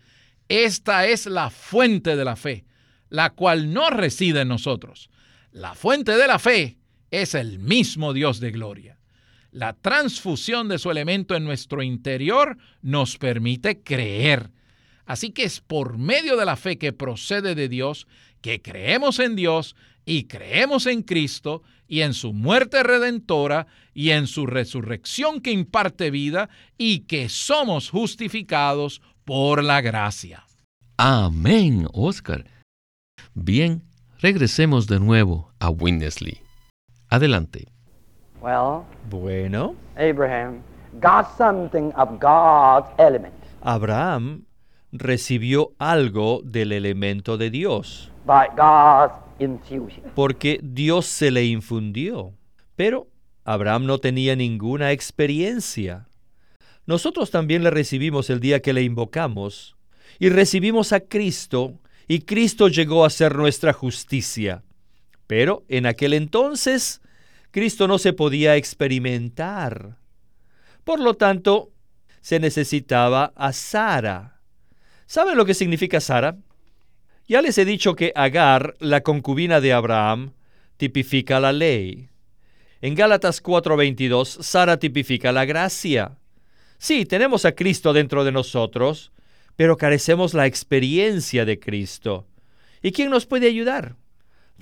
Esta 0.49 1.07
es 1.07 1.27
la 1.27 1.51
fuente 1.51 2.17
de 2.17 2.25
la 2.25 2.37
fe, 2.37 2.65
la 3.11 3.31
cual 3.31 3.73
no 3.73 3.91
reside 3.91 4.41
en 4.41 4.49
nosotros. 4.49 5.11
La 5.53 5.75
fuente 5.75 6.13
de 6.17 6.27
la 6.27 6.39
fe 6.39 6.79
es 7.11 7.35
el 7.35 7.59
mismo 7.59 8.13
Dios 8.13 8.41
de 8.41 8.51
gloria. 8.51 8.99
La 9.51 9.73
transfusión 9.73 10.69
de 10.69 10.79
su 10.79 10.91
elemento 10.91 11.35
en 11.35 11.45
nuestro 11.45 11.83
interior 11.83 12.59
nos 12.83 13.17
permite 13.19 13.83
creer. 13.83 14.51
Así 15.07 15.31
que 15.31 15.45
es 15.45 15.61
por 15.61 15.97
medio 15.97 16.37
de 16.37 16.45
la 16.45 16.57
fe 16.57 16.77
que 16.77 16.93
procede 16.93 17.55
de 17.55 17.69
Dios 17.69 18.07
que 18.43 18.63
creemos 18.63 19.19
en 19.19 19.37
Dios 19.37 19.75
y 20.05 20.25
creemos 20.25 20.87
en 20.87 21.03
Cristo 21.03 21.63
y 21.87 22.03
en 22.03 22.15
su 22.15 22.33
muerte 22.33 22.83
redentora 22.83 23.67
y 23.95 24.11
en 24.11 24.27
su 24.27 24.47
resurrección 24.47 25.41
que 25.41 25.51
imparte 25.51 26.11
vida 26.11 26.49
y 26.77 27.01
que 27.01 27.29
somos 27.29 27.91
justificados 27.91 29.03
por 29.29 29.63
la 29.63 29.83
gracia. 29.83 30.43
Amén, 30.97 31.87
Oscar. 31.93 32.47
Bien, 33.35 33.83
regresemos 34.23 34.87
de 34.87 34.99
nuevo 34.99 35.53
a 35.61 35.69
Winnesley. 35.69 36.41
Adelante. 37.11 37.69
bueno, 39.11 39.77
Abraham 39.97 40.63
got 41.03 41.27
something 41.37 41.93
of 41.95 42.19
God's 42.19 42.89
element. 42.97 43.35
Abraham 43.61 44.47
recibió 44.93 45.73
algo 45.79 46.41
del 46.43 46.73
elemento 46.73 47.37
de 47.37 47.51
Dios. 47.51 48.11
By 48.25 48.49
God's 48.57 49.13
infusion. 49.41 50.11
Porque 50.15 50.59
Dios 50.63 51.05
se 51.05 51.31
le 51.31 51.45
infundió. 51.45 52.33
Pero 52.77 53.09
Abraham 53.45 53.85
no 53.85 53.99
tenía 53.99 54.35
ninguna 54.37 54.93
experiencia. 54.93 56.08
Nosotros 56.89 57.31
también 57.31 57.63
le 57.63 57.69
recibimos 57.69 58.31
el 58.31 58.41
día 58.41 58.63
que 58.63 58.73
le 58.73 58.83
invocamos 58.83 59.77
y 60.19 60.31
recibimos 60.31 60.95
a 60.95 61.01
Cristo 61.01 61.79
y 62.09 62.21
Cristo 62.21 62.69
llegó 62.69 63.05
a 63.05 63.11
ser 63.11 63.37
nuestra 63.37 63.75
justicia. 63.75 64.65
Pero 65.27 65.67
en 65.69 65.85
aquel 65.85 66.15
entonces 66.15 67.03
Cristo 67.51 67.89
no 67.89 67.99
se 67.99 68.15
podía 68.15 68.57
experimentar. 68.57 69.99
Por 70.83 70.99
lo 71.01 71.13
tanto, 71.13 71.73
se 72.23 72.41
necesitaba 72.41 73.35
a 73.37 73.53
Sara. 73.53 74.41
¿Saben 75.05 75.37
lo 75.37 75.45
que 75.45 75.53
significa 75.53 76.01
Sara? 76.01 76.39
Ya 77.27 77.43
les 77.43 77.59
he 77.59 77.67
dicho 77.67 77.97
que 77.97 78.15
Agar, 78.15 78.77
la 78.81 79.03
concubina 79.03 79.61
de 79.61 79.75
Abraham, 79.75 80.33
tipifica 80.79 81.39
la 81.39 81.53
ley. 81.53 82.09
En 82.81 82.95
Gálatas 82.95 83.43
4:22, 83.43 84.43
Sara 84.43 84.79
tipifica 84.79 85.33
la 85.33 85.45
gracia. 85.45 86.18
Sí, 86.79 87.05
tenemos 87.05 87.45
a 87.45 87.53
Cristo 87.53 87.93
dentro 87.93 88.25
de 88.25 88.31
nosotros, 88.31 89.11
pero 89.57 89.77
carecemos 89.77 90.33
la 90.33 90.47
experiencia 90.47 91.45
de 91.45 91.59
Cristo. 91.59 92.29
¿Y 92.81 92.93
quién 92.93 93.11
nos 93.11 93.27
puede 93.27 93.49
ayudar? 93.49 93.97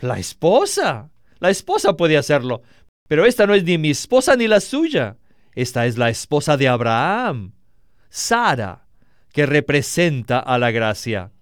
La 0.00 0.18
esposa. 0.18 1.10
La 1.38 1.50
esposa 1.50 1.94
puede 1.94 2.16
hacerlo. 2.16 2.62
Pero 3.06 3.26
esta 3.26 3.46
no 3.46 3.54
es 3.54 3.64
ni 3.64 3.76
mi 3.76 3.90
esposa 3.90 4.34
ni 4.34 4.48
la 4.48 4.60
suya. 4.60 5.18
Esta 5.54 5.84
es 5.84 5.98
la 5.98 6.08
esposa 6.08 6.56
de 6.56 6.68
Abraham, 6.68 7.52
Sara, 8.08 8.86
que 9.32 9.44
representa 9.44 10.38
a 10.38 10.58
la 10.58 10.70
gracia. 10.70 11.32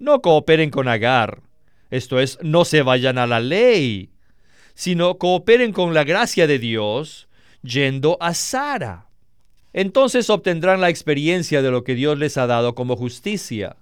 No 0.00 0.20
cooperen 0.20 0.70
con 0.70 0.88
Agar. 0.88 1.42
Esto 1.90 2.18
es, 2.18 2.38
no 2.42 2.64
se 2.64 2.82
vayan 2.82 3.18
a 3.18 3.26
la 3.26 3.38
ley, 3.38 4.10
sino 4.74 5.18
cooperen 5.18 5.72
con 5.72 5.94
la 5.94 6.04
gracia 6.04 6.46
de 6.48 6.58
Dios 6.58 7.28
yendo 7.62 8.16
a 8.20 8.34
Sara 8.34 9.09
entonces 9.72 10.30
obtendrán 10.30 10.80
la 10.80 10.88
experiencia 10.88 11.62
de 11.62 11.70
lo 11.70 11.84
que 11.84 11.94
Dios 11.94 12.18
les 12.18 12.36
ha 12.36 12.46
dado 12.46 12.74
como 12.74 12.96
justicia. 12.96 13.76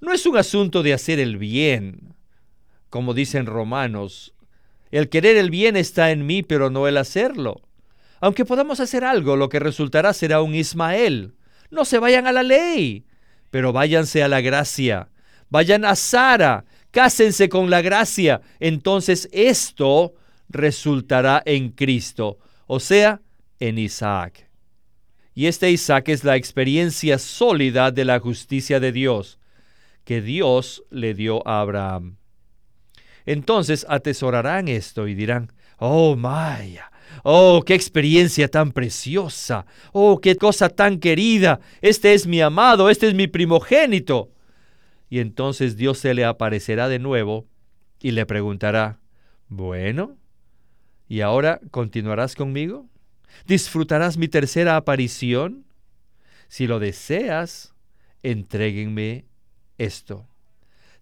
No 0.00 0.12
es 0.12 0.26
un 0.26 0.36
asunto 0.36 0.82
de 0.82 0.94
hacer 0.94 1.20
el 1.20 1.36
bien, 1.36 2.14
como 2.90 3.14
dicen 3.14 3.46
romanos. 3.46 4.34
El 4.90 5.08
querer 5.08 5.36
el 5.36 5.50
bien 5.50 5.76
está 5.76 6.10
en 6.10 6.26
mí, 6.26 6.42
pero 6.42 6.70
no 6.70 6.88
el 6.88 6.96
hacerlo. 6.96 7.62
Aunque 8.20 8.44
podamos 8.44 8.80
hacer 8.80 9.04
algo, 9.04 9.36
lo 9.36 9.48
que 9.48 9.58
resultará 9.58 10.12
será 10.12 10.42
un 10.42 10.54
Ismael. 10.54 11.34
No 11.70 11.84
se 11.84 11.98
vayan 11.98 12.26
a 12.26 12.32
la 12.32 12.42
ley, 12.42 13.04
pero 13.50 13.72
váyanse 13.72 14.22
a 14.22 14.28
la 14.28 14.40
gracia. 14.40 15.08
Vayan 15.48 15.84
a 15.84 15.96
Sara, 15.96 16.64
cásense 16.90 17.48
con 17.48 17.68
la 17.70 17.82
gracia. 17.82 18.40
Entonces 18.60 19.28
esto 19.32 20.14
resultará 20.48 21.42
en 21.44 21.70
Cristo, 21.70 22.38
o 22.66 22.78
sea, 22.80 23.20
en 23.58 23.78
Isaac. 23.78 24.51
Y 25.34 25.46
este 25.46 25.70
Isaac 25.70 26.08
es 26.08 26.24
la 26.24 26.36
experiencia 26.36 27.18
sólida 27.18 27.90
de 27.90 28.04
la 28.04 28.20
justicia 28.20 28.80
de 28.80 28.92
Dios 28.92 29.38
que 30.04 30.20
Dios 30.20 30.82
le 30.90 31.14
dio 31.14 31.46
a 31.46 31.60
Abraham. 31.60 32.16
Entonces 33.24 33.86
atesorarán 33.88 34.68
esto 34.68 35.06
y 35.06 35.14
dirán, 35.14 35.52
oh 35.78 36.16
Maya, 36.16 36.90
oh, 37.22 37.62
qué 37.64 37.74
experiencia 37.74 38.48
tan 38.48 38.72
preciosa, 38.72 39.64
oh, 39.92 40.20
qué 40.20 40.36
cosa 40.36 40.68
tan 40.68 40.98
querida, 40.98 41.60
este 41.80 42.14
es 42.14 42.26
mi 42.26 42.40
amado, 42.40 42.90
este 42.90 43.06
es 43.06 43.14
mi 43.14 43.28
primogénito. 43.28 44.32
Y 45.08 45.20
entonces 45.20 45.76
Dios 45.76 45.98
se 45.98 46.14
le 46.14 46.24
aparecerá 46.24 46.88
de 46.88 46.98
nuevo 46.98 47.46
y 48.00 48.10
le 48.10 48.26
preguntará, 48.26 48.98
bueno, 49.48 50.16
¿Y 51.12 51.20
ahora 51.20 51.60
continuarás 51.70 52.34
conmigo? 52.34 52.88
¿Disfrutarás 53.46 54.16
mi 54.16 54.28
tercera 54.28 54.76
aparición? 54.76 55.64
Si 56.48 56.66
lo 56.66 56.78
deseas, 56.78 57.74
entréguenme 58.22 59.24
esto. 59.78 60.26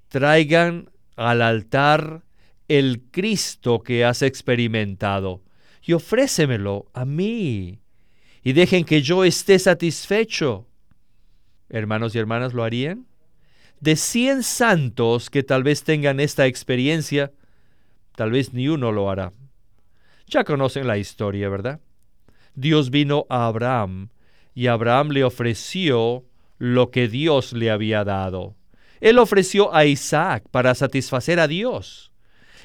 Traigan 0.08 0.90
al 1.16 1.42
altar 1.42 2.22
el 2.68 3.02
Cristo 3.10 3.82
que 3.82 4.04
has 4.04 4.22
experimentado 4.22 5.42
y 5.82 5.92
ofrécemelo 5.92 6.86
a 6.92 7.04
mí 7.04 7.80
y 8.42 8.52
dejen 8.52 8.84
que 8.84 9.02
yo 9.02 9.24
esté 9.24 9.58
satisfecho. 9.58 10.66
Hermanos 11.68 12.14
y 12.14 12.18
hermanas, 12.18 12.54
¿lo 12.54 12.64
harían? 12.64 13.06
De 13.80 13.96
cien 13.96 14.42
santos 14.42 15.30
que 15.30 15.42
tal 15.42 15.62
vez 15.62 15.84
tengan 15.84 16.20
esta 16.20 16.46
experiencia, 16.46 17.32
tal 18.14 18.30
vez 18.30 18.52
ni 18.52 18.68
uno 18.68 18.92
lo 18.92 19.10
hará. 19.10 19.32
Ya 20.26 20.44
conocen 20.44 20.86
la 20.86 20.98
historia, 20.98 21.48
¿verdad? 21.48 21.80
Dios 22.54 22.90
vino 22.90 23.26
a 23.28 23.46
Abraham 23.46 24.08
y 24.54 24.66
Abraham 24.66 25.10
le 25.10 25.24
ofreció 25.24 26.24
lo 26.58 26.90
que 26.90 27.08
Dios 27.08 27.52
le 27.52 27.70
había 27.70 28.04
dado. 28.04 28.54
Él 29.00 29.18
ofreció 29.18 29.74
a 29.74 29.86
Isaac 29.86 30.44
para 30.50 30.74
satisfacer 30.74 31.40
a 31.40 31.48
Dios. 31.48 32.12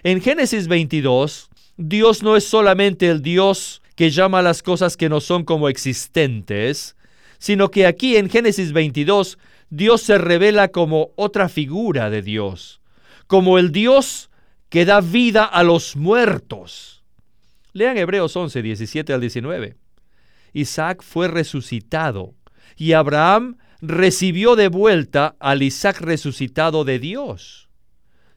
En 0.04 0.22
Génesis 0.22 0.68
22, 0.68 1.50
Dios 1.78 2.24
no 2.24 2.36
es 2.36 2.44
solamente 2.46 3.10
el 3.10 3.22
Dios 3.22 3.82
que 3.96 4.10
llama 4.10 4.40
a 4.40 4.44
las 4.44 4.62
cosas 4.62 4.98
que 4.98 5.10
no 5.10 5.22
son 5.22 5.46
como 5.46 5.70
existentes, 5.70 6.96
sino 7.38 7.72
que 7.72 7.88
aquí 7.88 8.18
en 8.18 8.30
Génesis 8.30 8.74
22 8.74 9.38
Dios 9.70 10.02
se 10.02 10.18
revela 10.18 10.70
como 10.70 11.12
otra 11.16 11.50
figura 11.50 12.10
de 12.10 12.22
Dios, 12.22 12.82
como 13.28 13.58
el 13.58 13.72
Dios 13.72 14.30
que 14.70 14.86
da 14.86 15.02
vida 15.02 15.46
a 15.46 15.64
los 15.64 15.96
muertos. 15.96 16.95
Lean 17.76 17.98
Hebreos 17.98 18.34
11, 18.34 18.62
17 18.62 19.12
al 19.12 19.20
19. 19.20 19.76
Isaac 20.54 21.04
fue 21.04 21.28
resucitado 21.28 22.34
y 22.78 22.94
Abraham 22.94 23.58
recibió 23.82 24.56
de 24.56 24.70
vuelta 24.70 25.36
al 25.42 25.62
Isaac 25.62 26.00
resucitado 26.00 26.86
de 26.86 27.00
Dios. 27.00 27.68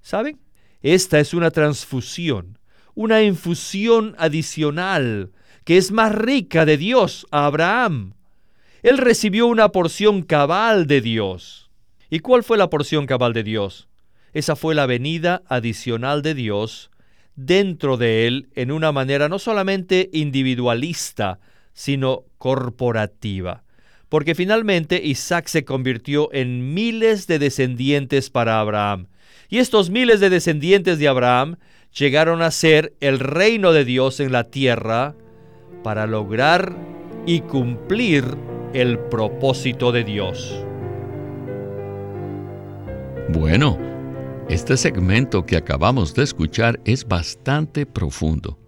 ¿Saben? 0.02 0.40
Esta 0.82 1.20
es 1.20 1.34
una 1.34 1.52
transfusión, 1.52 2.58
una 2.96 3.22
infusión 3.22 4.16
adicional 4.18 5.30
que 5.62 5.76
es 5.76 5.92
más 5.92 6.12
rica 6.12 6.64
de 6.64 6.76
Dios 6.76 7.24
a 7.30 7.46
Abraham. 7.46 8.14
Él 8.82 8.98
recibió 8.98 9.46
una 9.46 9.68
porción 9.68 10.22
cabal 10.22 10.88
de 10.88 11.00
Dios. 11.00 11.70
¿Y 12.10 12.18
cuál 12.18 12.42
fue 12.42 12.58
la 12.58 12.70
porción 12.70 13.06
cabal 13.06 13.34
de 13.34 13.44
Dios? 13.44 13.86
Esa 14.32 14.56
fue 14.56 14.74
la 14.74 14.86
venida 14.86 15.42
adicional 15.46 16.22
de 16.22 16.34
Dios 16.34 16.90
dentro 17.38 17.96
de 17.96 18.26
él 18.26 18.48
en 18.56 18.72
una 18.72 18.90
manera 18.90 19.28
no 19.28 19.38
solamente 19.38 20.10
individualista, 20.12 21.38
sino 21.72 22.24
corporativa. 22.36 23.62
Porque 24.08 24.34
finalmente 24.34 25.00
Isaac 25.04 25.46
se 25.46 25.64
convirtió 25.64 26.32
en 26.32 26.74
miles 26.74 27.28
de 27.28 27.38
descendientes 27.38 28.28
para 28.28 28.58
Abraham. 28.58 29.06
Y 29.48 29.58
estos 29.58 29.88
miles 29.88 30.18
de 30.18 30.30
descendientes 30.30 30.98
de 30.98 31.06
Abraham 31.06 31.56
llegaron 31.96 32.42
a 32.42 32.50
ser 32.50 32.94
el 33.00 33.20
reino 33.20 33.72
de 33.72 33.84
Dios 33.84 34.18
en 34.18 34.32
la 34.32 34.44
tierra 34.44 35.14
para 35.84 36.08
lograr 36.08 36.74
y 37.24 37.42
cumplir 37.42 38.24
el 38.74 38.98
propósito 38.98 39.92
de 39.92 40.02
Dios. 40.02 40.64
Bueno, 43.28 43.78
este 44.48 44.78
segmento 44.78 45.44
que 45.44 45.58
acabamos 45.58 46.14
de 46.14 46.22
escuchar 46.22 46.80
es 46.86 47.06
bastante 47.06 47.84
profundo, 47.84 48.58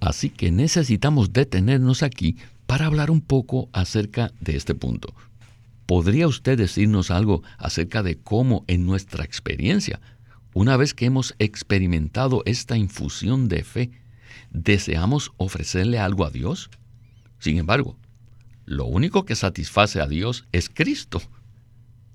así 0.00 0.30
que 0.30 0.50
necesitamos 0.50 1.32
detenernos 1.32 2.02
aquí 2.02 2.36
para 2.66 2.86
hablar 2.86 3.08
un 3.10 3.20
poco 3.20 3.68
acerca 3.72 4.32
de 4.40 4.56
este 4.56 4.74
punto. 4.74 5.14
¿Podría 5.86 6.26
usted 6.26 6.58
decirnos 6.58 7.12
algo 7.12 7.44
acerca 7.56 8.02
de 8.02 8.18
cómo 8.18 8.64
en 8.66 8.84
nuestra 8.84 9.24
experiencia, 9.24 10.00
una 10.54 10.76
vez 10.76 10.92
que 10.92 11.06
hemos 11.06 11.36
experimentado 11.38 12.42
esta 12.44 12.76
infusión 12.76 13.46
de 13.46 13.62
fe, 13.62 13.90
deseamos 14.50 15.30
ofrecerle 15.36 16.00
algo 16.00 16.26
a 16.26 16.30
Dios? 16.30 16.68
Sin 17.38 17.58
embargo, 17.58 17.96
lo 18.64 18.86
único 18.86 19.24
que 19.24 19.36
satisface 19.36 20.00
a 20.00 20.08
Dios 20.08 20.46
es 20.50 20.68
Cristo. 20.68 21.22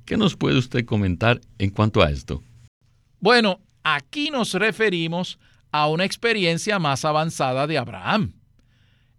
¿Qué 0.03 0.17
nos 0.17 0.35
puede 0.35 0.57
usted 0.57 0.85
comentar 0.85 1.39
en 1.57 1.69
cuanto 1.69 2.01
a 2.01 2.11
esto? 2.11 2.43
Bueno, 3.23 3.61
aquí 3.83 4.31
nos 4.31 4.53
referimos 4.53 5.39
a 5.71 5.87
una 5.87 6.03
experiencia 6.03 6.77
más 6.77 7.05
avanzada 7.05 7.67
de 7.67 7.77
Abraham. 7.77 8.33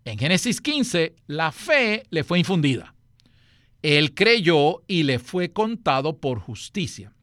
En 0.05 0.19
Génesis 0.19 0.61
15, 0.61 1.17
la 1.27 1.53
fe 1.53 2.03
le 2.11 2.23
fue 2.23 2.39
infundida. 2.39 2.95
Él 3.81 4.15
creyó 4.15 4.83
y 4.87 5.05
le 5.05 5.19
fue 5.19 5.55
contado 5.55 6.19
por 6.19 6.39
justicia. 6.39 7.15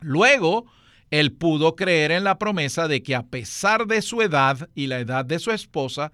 Luego, 0.00 0.64
él 1.10 1.32
pudo 1.32 1.76
creer 1.76 2.12
en 2.12 2.24
la 2.24 2.38
promesa 2.38 2.88
de 2.88 3.02
que 3.02 3.14
a 3.14 3.26
pesar 3.26 3.86
de 3.86 4.00
su 4.00 4.22
edad 4.22 4.70
y 4.74 4.86
la 4.86 5.00
edad 5.00 5.26
de 5.26 5.38
su 5.38 5.50
esposa, 5.50 6.12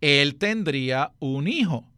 él 0.00 0.34
tendría 0.34 1.12
un 1.20 1.46
hijo. 1.46 1.88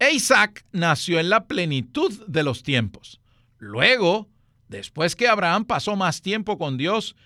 E 0.00 0.10
Isaac 0.10 0.64
nació 0.72 1.20
en 1.20 1.30
la 1.30 1.46
plenitud 1.46 2.26
de 2.26 2.42
los 2.42 2.64
tiempos. 2.64 3.20
Luego, 3.58 4.28
después 4.68 5.16
que 5.16 5.28
Abraham 5.28 5.64
pasó 5.64 5.96
más 5.96 6.22
tiempo 6.22 6.58
con 6.58 6.76
Dios 6.76 7.16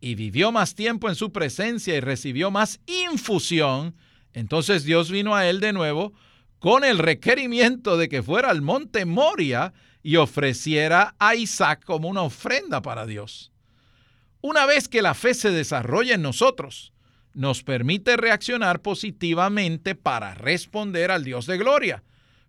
y 0.00 0.14
vivió 0.14 0.52
más 0.52 0.74
tiempo 0.74 1.08
en 1.08 1.14
su 1.14 1.32
presencia 1.32 1.96
y 1.96 2.00
recibió 2.00 2.50
más 2.50 2.80
infusión, 2.86 3.94
entonces 4.32 4.84
Dios 4.84 5.10
vino 5.10 5.34
a 5.34 5.46
él 5.48 5.60
de 5.60 5.72
nuevo 5.72 6.12
con 6.58 6.84
el 6.84 6.98
requerimiento 6.98 7.96
de 7.96 8.08
que 8.08 8.22
fuera 8.22 8.50
al 8.50 8.62
monte 8.62 9.04
Moria 9.04 9.72
y 10.02 10.16
ofreciera 10.16 11.14
a 11.18 11.34
Isaac 11.34 11.84
como 11.84 12.08
una 12.08 12.22
ofrenda 12.22 12.82
para 12.82 13.06
Dios. 13.06 13.52
Una 14.42 14.64
vez 14.66 14.88
que 14.88 15.02
la 15.02 15.14
fe 15.14 15.34
se 15.34 15.50
desarrolla 15.50 16.14
en 16.14 16.22
nosotros, 16.22 16.92
nos 17.34 17.62
permite 17.62 18.16
reaccionar 18.16 18.80
positivamente 18.80 19.94
para 19.94 20.34
responder 20.34 21.10
al 21.10 21.24
Dios 21.24 21.46
de 21.46 21.58
gloria, 21.58 22.02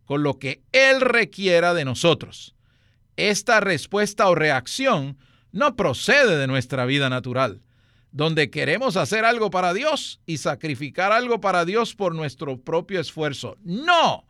con 0.06 0.24
lo 0.24 0.40
que 0.40 0.62
Él 0.72 1.02
requiera 1.02 1.74
de 1.74 1.86
nosotros. 1.86 2.56
Esta 3.18 3.60
respuesta 3.60 4.30
o 4.30 4.36
reacción 4.36 5.18
no 5.52 5.76
procede 5.76 6.38
de 6.38 6.48
nuestra 6.48 6.86
vida 6.86 7.10
natural, 7.10 7.62
donde 8.12 8.50
queremos 8.50 8.98
hacer 8.98 9.26
algo 9.26 9.50
para 9.50 9.74
Dios 9.74 10.22
y 10.26 10.38
sacrificar 10.38 11.12
algo 11.12 11.42
para 11.42 11.66
Dios 11.66 11.96
por 11.96 12.16
nuestro 12.16 12.60
propio 12.60 13.00
esfuerzo. 13.00 13.58
No, 13.64 14.26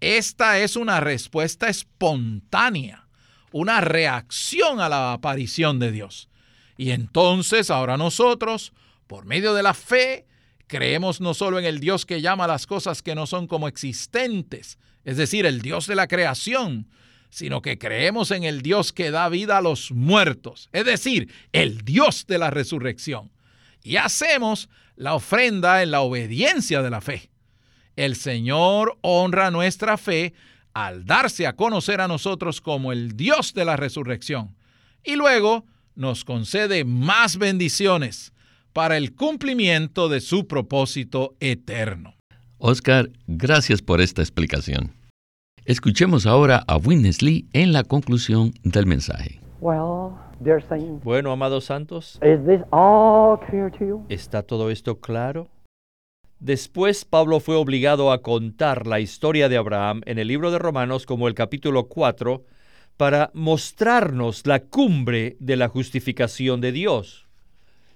esta 0.00 0.58
es 0.58 0.76
una 0.76 1.00
respuesta 1.00 1.68
espontánea, 1.68 3.08
una 3.52 3.80
reacción 3.80 4.80
a 4.80 4.88
la 4.88 5.12
aparición 5.12 5.78
de 5.78 5.92
Dios. 5.92 6.28
Y 6.76 6.90
entonces 6.90 7.70
ahora 7.70 7.96
nosotros, 7.96 8.72
por 9.06 9.24
medio 9.24 9.54
de 9.54 9.62
la 9.62 9.72
fe, 9.72 10.26
creemos 10.66 11.20
no 11.20 11.32
solo 11.32 11.58
en 11.58 11.64
el 11.64 11.80
Dios 11.80 12.04
que 12.04 12.20
llama 12.20 12.46
las 12.46 12.66
cosas 12.66 13.02
que 13.02 13.14
no 13.14 13.26
son 13.26 13.46
como 13.46 13.68
existentes, 13.68 14.78
es 15.04 15.16
decir, 15.16 15.46
el 15.46 15.62
Dios 15.62 15.86
de 15.86 15.94
la 15.94 16.08
creación, 16.08 16.88
sino 17.36 17.60
que 17.60 17.76
creemos 17.76 18.30
en 18.30 18.44
el 18.44 18.62
Dios 18.62 18.94
que 18.94 19.10
da 19.10 19.28
vida 19.28 19.58
a 19.58 19.60
los 19.60 19.92
muertos, 19.92 20.70
es 20.72 20.86
decir, 20.86 21.30
el 21.52 21.82
Dios 21.82 22.24
de 22.26 22.38
la 22.38 22.48
resurrección. 22.48 23.30
Y 23.82 23.96
hacemos 23.96 24.70
la 24.94 25.12
ofrenda 25.12 25.82
en 25.82 25.90
la 25.90 26.00
obediencia 26.00 26.80
de 26.80 26.88
la 26.88 27.02
fe. 27.02 27.28
El 27.94 28.16
Señor 28.16 28.96
honra 29.02 29.50
nuestra 29.50 29.98
fe 29.98 30.32
al 30.72 31.04
darse 31.04 31.46
a 31.46 31.56
conocer 31.56 32.00
a 32.00 32.08
nosotros 32.08 32.62
como 32.62 32.90
el 32.90 33.18
Dios 33.18 33.52
de 33.52 33.66
la 33.66 33.76
resurrección. 33.76 34.56
Y 35.04 35.16
luego 35.16 35.66
nos 35.94 36.24
concede 36.24 36.86
más 36.86 37.36
bendiciones 37.36 38.32
para 38.72 38.96
el 38.96 39.14
cumplimiento 39.14 40.08
de 40.08 40.22
su 40.22 40.48
propósito 40.48 41.36
eterno. 41.40 42.16
Oscar, 42.56 43.10
gracias 43.26 43.82
por 43.82 44.00
esta 44.00 44.22
explicación. 44.22 44.94
Escuchemos 45.66 46.26
ahora 46.26 46.62
a 46.68 46.76
Winnesley 46.76 47.48
en 47.52 47.72
la 47.72 47.82
conclusión 47.82 48.54
del 48.62 48.86
mensaje. 48.86 49.40
Bueno, 51.02 51.32
amados 51.32 51.64
santos, 51.64 52.20
¿está 54.08 54.42
todo 54.44 54.70
esto 54.70 55.00
claro? 55.00 55.48
Después 56.38 57.04
Pablo 57.04 57.40
fue 57.40 57.56
obligado 57.56 58.12
a 58.12 58.22
contar 58.22 58.86
la 58.86 59.00
historia 59.00 59.48
de 59.48 59.56
Abraham 59.56 60.02
en 60.06 60.20
el 60.20 60.28
libro 60.28 60.52
de 60.52 60.60
Romanos 60.60 61.04
como 61.04 61.26
el 61.26 61.34
capítulo 61.34 61.88
4 61.88 62.44
para 62.96 63.32
mostrarnos 63.34 64.46
la 64.46 64.60
cumbre 64.60 65.36
de 65.40 65.56
la 65.56 65.66
justificación 65.66 66.60
de 66.60 66.70
Dios. 66.70 67.26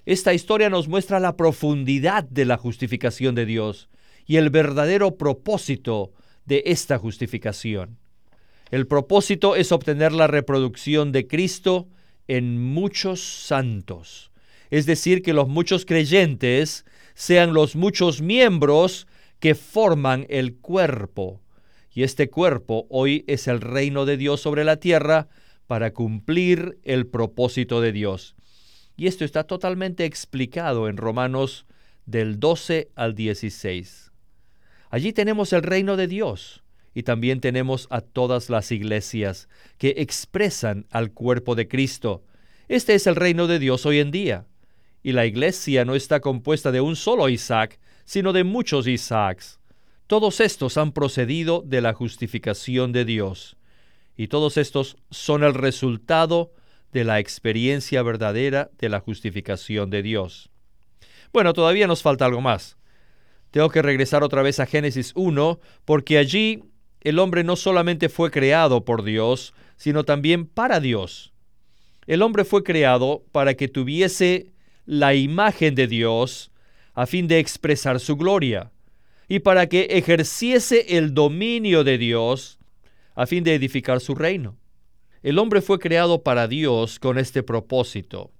Esta 0.06 0.34
historia 0.34 0.70
nos 0.70 0.88
muestra 0.88 1.20
la 1.20 1.36
profundidad 1.36 2.24
de 2.24 2.46
la 2.46 2.56
justificación 2.56 3.36
de 3.36 3.46
Dios 3.46 3.88
y 4.26 4.38
el 4.38 4.50
verdadero 4.50 5.14
propósito 5.16 6.10
de 6.50 6.64
esta 6.66 6.98
justificación. 6.98 7.96
El 8.72 8.88
propósito 8.88 9.54
es 9.54 9.70
obtener 9.70 10.10
la 10.10 10.26
reproducción 10.26 11.12
de 11.12 11.28
Cristo 11.28 11.88
en 12.26 12.60
muchos 12.60 13.20
santos. 13.20 14.32
es 14.70 14.86
decir, 14.86 15.22
que 15.22 15.32
los 15.32 15.48
muchos 15.48 15.84
creyentes 15.84 16.84
sean 17.14 17.54
los 17.54 17.74
muchos 17.74 18.20
miembros 18.20 19.06
que 19.40 19.54
forman 19.54 20.26
el 20.28 20.56
cuerpo. 20.56 21.40
Y 21.92 22.02
este 22.04 22.30
cuerpo 22.30 22.86
hoy 22.88 23.24
es 23.26 23.48
el 23.48 23.60
reino 23.60 24.04
de 24.04 24.16
Dios 24.16 24.40
sobre 24.40 24.62
la 24.64 24.76
tierra 24.76 25.28
para 25.66 25.92
cumplir 25.92 26.78
el 26.84 27.06
propósito 27.06 27.80
de 27.80 27.92
Dios. 27.92 28.36
Y 28.96 29.06
esto 29.06 29.24
está 29.24 29.44
totalmente 29.44 30.04
explicado 30.04 30.88
en 30.88 30.96
Romanos 30.96 31.66
del 32.06 32.38
12 32.38 32.90
al 32.94 33.14
16. 33.14 34.09
Allí 34.90 35.12
tenemos 35.12 35.52
el 35.52 35.62
reino 35.62 35.96
de 35.96 36.08
Dios 36.08 36.64
y 36.94 37.04
también 37.04 37.40
tenemos 37.40 37.86
a 37.90 38.00
todas 38.00 38.50
las 38.50 38.72
iglesias 38.72 39.48
que 39.78 39.94
expresan 39.98 40.86
al 40.90 41.12
cuerpo 41.12 41.54
de 41.54 41.68
Cristo. 41.68 42.24
Este 42.68 42.94
es 42.94 43.06
el 43.06 43.14
reino 43.14 43.46
de 43.46 43.60
Dios 43.60 43.86
hoy 43.86 44.00
en 44.00 44.10
día. 44.10 44.46
Y 45.02 45.12
la 45.12 45.26
iglesia 45.26 45.84
no 45.84 45.94
está 45.94 46.20
compuesta 46.20 46.72
de 46.72 46.80
un 46.80 46.96
solo 46.96 47.28
Isaac, 47.28 47.78
sino 48.04 48.32
de 48.32 48.42
muchos 48.42 48.88
Isaacs. 48.88 49.60
Todos 50.08 50.40
estos 50.40 50.76
han 50.76 50.90
procedido 50.90 51.62
de 51.64 51.80
la 51.80 51.94
justificación 51.94 52.90
de 52.90 53.04
Dios. 53.04 53.56
Y 54.16 54.26
todos 54.26 54.56
estos 54.56 54.96
son 55.10 55.44
el 55.44 55.54
resultado 55.54 56.52
de 56.92 57.04
la 57.04 57.20
experiencia 57.20 58.02
verdadera 58.02 58.70
de 58.76 58.88
la 58.88 58.98
justificación 58.98 59.88
de 59.88 60.02
Dios. 60.02 60.50
Bueno, 61.32 61.52
todavía 61.52 61.86
nos 61.86 62.02
falta 62.02 62.24
algo 62.24 62.40
más. 62.40 62.76
Tengo 63.50 63.68
que 63.70 63.82
regresar 63.82 64.22
otra 64.22 64.42
vez 64.42 64.60
a 64.60 64.66
Génesis 64.66 65.12
1, 65.14 65.58
porque 65.84 66.18
allí 66.18 66.62
el 67.00 67.18
hombre 67.18 67.44
no 67.44 67.56
solamente 67.56 68.08
fue 68.08 68.30
creado 68.30 68.84
por 68.84 69.02
Dios, 69.02 69.54
sino 69.76 70.04
también 70.04 70.46
para 70.46 70.80
Dios. 70.80 71.32
El 72.06 72.22
hombre 72.22 72.44
fue 72.44 72.62
creado 72.62 73.24
para 73.32 73.54
que 73.54 73.68
tuviese 73.68 74.52
la 74.84 75.14
imagen 75.14 75.74
de 75.74 75.86
Dios 75.86 76.50
a 76.94 77.06
fin 77.06 77.28
de 77.28 77.38
expresar 77.38 78.00
su 78.00 78.16
gloria 78.16 78.72
y 79.28 79.40
para 79.40 79.68
que 79.68 79.82
ejerciese 79.90 80.96
el 80.96 81.14
dominio 81.14 81.84
de 81.84 81.98
Dios 81.98 82.58
a 83.14 83.26
fin 83.26 83.44
de 83.44 83.54
edificar 83.54 84.00
su 84.00 84.14
reino. 84.14 84.58
El 85.22 85.38
hombre 85.38 85.60
fue 85.60 85.78
creado 85.78 86.22
para 86.22 86.48
Dios 86.48 86.98
con 86.98 87.18
este 87.18 87.42
propósito, 87.42 88.32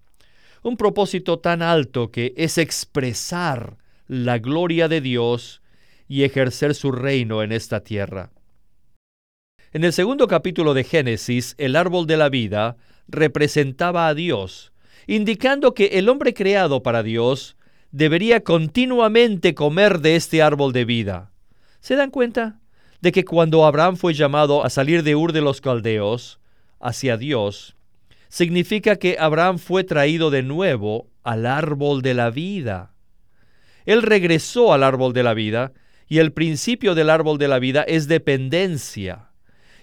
un 0.62 0.77
propósito 0.77 1.38
tan 1.38 1.62
alto 1.62 2.11
que 2.11 2.35
es 2.37 2.59
expresar 2.59 3.77
la 4.11 4.40
gloria 4.40 4.88
de 4.88 5.01
Dios 5.01 5.62
y 6.09 6.25
ejercer 6.25 6.75
su 6.75 6.90
reino 6.90 7.44
en 7.44 7.53
esta 7.53 7.85
tierra. 7.85 8.33
En 9.73 9.85
el 9.85 9.92
segundo 9.92 10.27
capítulo 10.27 10.75
de 10.75 10.83
Génesis, 10.83 11.55
el 11.59 11.77
árbol 11.77 12.09
de 12.09 12.16
la 12.16 12.29
vida 12.29 12.77
representaba 13.07 14.09
a 14.09 14.14
Dios, 14.14 14.73
indicando 15.07 15.75
que 15.75 15.99
el 15.99 16.09
hombre 16.09 16.35
creado 16.35 16.83
para 16.83 17.05
Dios 17.05 17.57
debería 17.92 18.42
continuamente 18.42 19.55
comer 19.55 20.01
de 20.01 20.16
este 20.16 20.42
árbol 20.42 20.73
de 20.73 20.85
vida. 20.85 21.31
¿Se 21.79 21.94
dan 21.94 22.11
cuenta 22.11 22.59
de 23.01 23.12
que 23.12 23.25
cuando 23.25 23.64
Abraham 23.64 23.94
fue 23.94 24.12
llamado 24.12 24.64
a 24.64 24.70
salir 24.70 25.05
de 25.05 25.14
Ur 25.14 25.33
de 25.33 25.40
los 25.40 25.61
Caldeos 25.61 26.40
hacia 26.81 27.16
Dios, 27.16 27.77
significa 28.29 28.96
que 28.96 29.18
Abraham 29.20 29.59
fue 29.59 29.85
traído 29.85 30.31
de 30.31 30.42
nuevo 30.42 31.07
al 31.23 31.46
árbol 31.46 32.03
de 32.03 32.14
la 32.14 32.31
vida? 32.31 32.90
Él 33.90 34.03
regresó 34.03 34.72
al 34.72 34.85
árbol 34.85 35.12
de 35.12 35.24
la 35.24 35.35
vida 35.35 35.72
y 36.07 36.18
el 36.18 36.33
principio 36.33 36.94
del 36.94 37.11
árbol 37.11 37.38
de 37.38 37.48
la 37.48 37.59
vida 37.59 37.83
es 37.83 38.07
dependencia 38.07 39.31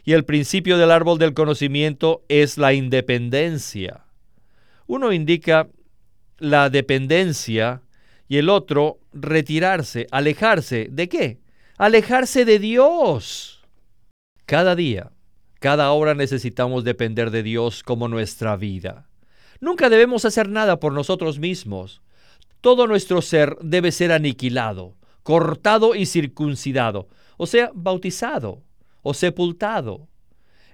y 0.06 0.14
el 0.14 0.24
principio 0.24 0.78
del 0.78 0.92
árbol 0.92 1.20
del 1.20 1.34
conocimiento 1.34 2.24
es 2.30 2.58
la 2.58 2.72
independencia. 2.72 4.06
Uno 4.86 5.12
indica 5.12 5.68
la 6.38 6.70
dependencia 6.70 7.82
y 8.30 8.38
el 8.38 8.48
otro 8.48 9.00
retirarse, 9.12 10.08
alejarse. 10.12 10.88
¿De 10.90 11.10
qué? 11.10 11.42
Alejarse 11.78 12.46
de 12.46 12.60
Dios. 12.60 13.62
Cada 14.46 14.78
día, 14.78 15.12
cada 15.60 15.92
hora 15.92 16.14
necesitamos 16.14 16.86
depender 16.86 17.30
de 17.30 17.44
Dios 17.44 17.84
como 17.84 18.08
nuestra 18.08 18.56
vida. 18.56 19.10
Nunca 19.60 19.90
debemos 19.90 20.24
hacer 20.24 20.48
nada 20.48 20.80
por 20.80 20.94
nosotros 20.94 21.40
mismos. 21.40 22.02
Todo 22.62 22.88
nuestro 22.88 23.22
ser 23.22 23.58
debe 23.62 23.92
ser 23.92 24.12
aniquilado, 24.12 24.96
cortado 25.24 25.96
y 25.96 26.06
circuncidado, 26.06 27.08
o 27.38 27.46
sea, 27.46 27.72
bautizado 27.74 28.64
o 29.02 29.14
sepultado. 29.14 30.08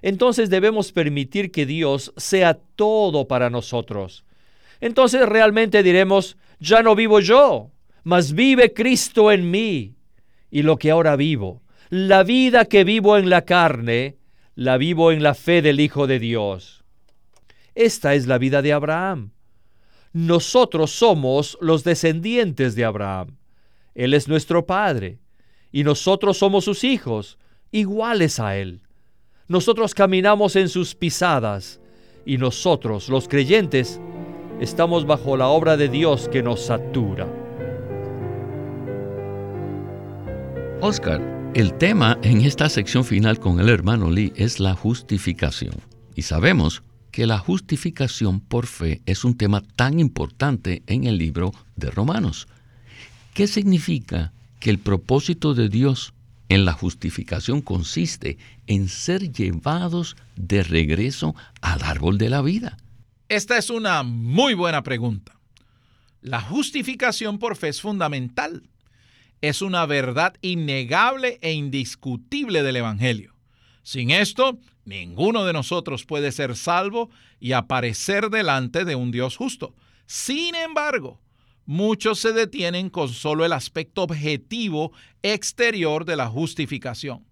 Entonces 0.02 0.50
debemos 0.50 0.92
permitir 0.92 1.50
que 1.50 1.66
Dios 1.66 2.12
sea 2.16 2.54
todo 2.54 3.26
para 3.26 3.48
nosotros. 3.50 4.24
Entonces 4.80 5.26
realmente 5.26 5.82
diremos, 5.82 6.36
ya 6.60 6.82
no 6.82 6.94
vivo 6.94 7.20
yo, 7.20 7.70
mas 8.02 8.32
vive 8.32 8.72
Cristo 8.72 9.32
en 9.32 9.50
mí. 9.50 9.94
Y 10.50 10.62
lo 10.62 10.76
que 10.76 10.90
ahora 10.90 11.16
vivo, 11.16 11.62
la 11.90 12.22
vida 12.22 12.66
que 12.66 12.84
vivo 12.84 13.16
en 13.16 13.30
la 13.30 13.46
carne, 13.46 14.16
la 14.54 14.76
vivo 14.76 15.10
en 15.10 15.22
la 15.22 15.34
fe 15.34 15.62
del 15.62 15.80
Hijo 15.80 16.06
de 16.06 16.18
Dios. 16.18 16.84
Esta 17.74 18.14
es 18.14 18.26
la 18.26 18.38
vida 18.38 18.62
de 18.62 18.72
Abraham. 18.72 19.33
Nosotros 20.14 20.92
somos 20.92 21.58
los 21.60 21.82
descendientes 21.82 22.76
de 22.76 22.84
Abraham. 22.84 23.36
Él 23.96 24.14
es 24.14 24.28
nuestro 24.28 24.64
Padre, 24.64 25.18
y 25.72 25.82
nosotros 25.82 26.38
somos 26.38 26.64
sus 26.64 26.84
hijos, 26.84 27.36
iguales 27.72 28.38
a 28.38 28.56
Él. 28.56 28.82
Nosotros 29.48 29.92
caminamos 29.92 30.54
en 30.54 30.68
sus 30.68 30.94
pisadas 30.94 31.80
y 32.24 32.38
nosotros, 32.38 33.08
los 33.08 33.26
creyentes, 33.26 34.00
estamos 34.60 35.04
bajo 35.04 35.36
la 35.36 35.48
obra 35.48 35.76
de 35.76 35.88
Dios 35.88 36.28
que 36.28 36.44
nos 36.44 36.60
satura. 36.60 37.26
Oscar, 40.80 41.20
el 41.54 41.74
tema 41.74 42.18
en 42.22 42.42
esta 42.42 42.68
sección 42.68 43.04
final 43.04 43.40
con 43.40 43.58
el 43.58 43.68
hermano 43.68 44.12
Lee 44.12 44.32
es 44.36 44.60
la 44.60 44.76
justificación. 44.76 45.74
Y 46.14 46.22
sabemos 46.22 46.84
que 47.14 47.28
la 47.28 47.38
justificación 47.38 48.40
por 48.40 48.66
fe 48.66 49.00
es 49.06 49.22
un 49.24 49.36
tema 49.36 49.62
tan 49.76 50.00
importante 50.00 50.82
en 50.88 51.04
el 51.04 51.16
libro 51.16 51.52
de 51.76 51.92
Romanos. 51.92 52.48
¿Qué 53.34 53.46
significa 53.46 54.32
que 54.58 54.70
el 54.70 54.80
propósito 54.80 55.54
de 55.54 55.68
Dios 55.68 56.12
en 56.48 56.64
la 56.64 56.72
justificación 56.72 57.62
consiste 57.62 58.36
en 58.66 58.88
ser 58.88 59.30
llevados 59.30 60.16
de 60.34 60.64
regreso 60.64 61.36
al 61.60 61.84
árbol 61.84 62.18
de 62.18 62.30
la 62.30 62.42
vida? 62.42 62.78
Esta 63.28 63.58
es 63.58 63.70
una 63.70 64.02
muy 64.02 64.54
buena 64.54 64.82
pregunta. 64.82 65.38
La 66.20 66.40
justificación 66.40 67.38
por 67.38 67.54
fe 67.54 67.68
es 67.68 67.80
fundamental. 67.80 68.64
Es 69.40 69.62
una 69.62 69.86
verdad 69.86 70.34
innegable 70.40 71.38
e 71.42 71.52
indiscutible 71.52 72.64
del 72.64 72.74
Evangelio. 72.74 73.36
Sin 73.84 74.10
esto, 74.10 74.58
ninguno 74.84 75.44
de 75.44 75.52
nosotros 75.52 76.04
puede 76.04 76.32
ser 76.32 76.56
salvo 76.56 77.10
y 77.40 77.52
aparecer 77.52 78.30
delante 78.30 78.84
de 78.84 78.94
un 78.94 79.10
Dios 79.10 79.36
justo. 79.36 79.74
Sin 80.06 80.54
embargo, 80.54 81.20
muchos 81.66 82.18
se 82.18 82.32
detienen 82.32 82.90
con 82.90 83.08
solo 83.08 83.44
el 83.44 83.52
aspecto 83.52 84.02
objetivo 84.02 84.92
exterior 85.22 86.04
de 86.04 86.16
la 86.16 86.28
justificación. 86.28 87.24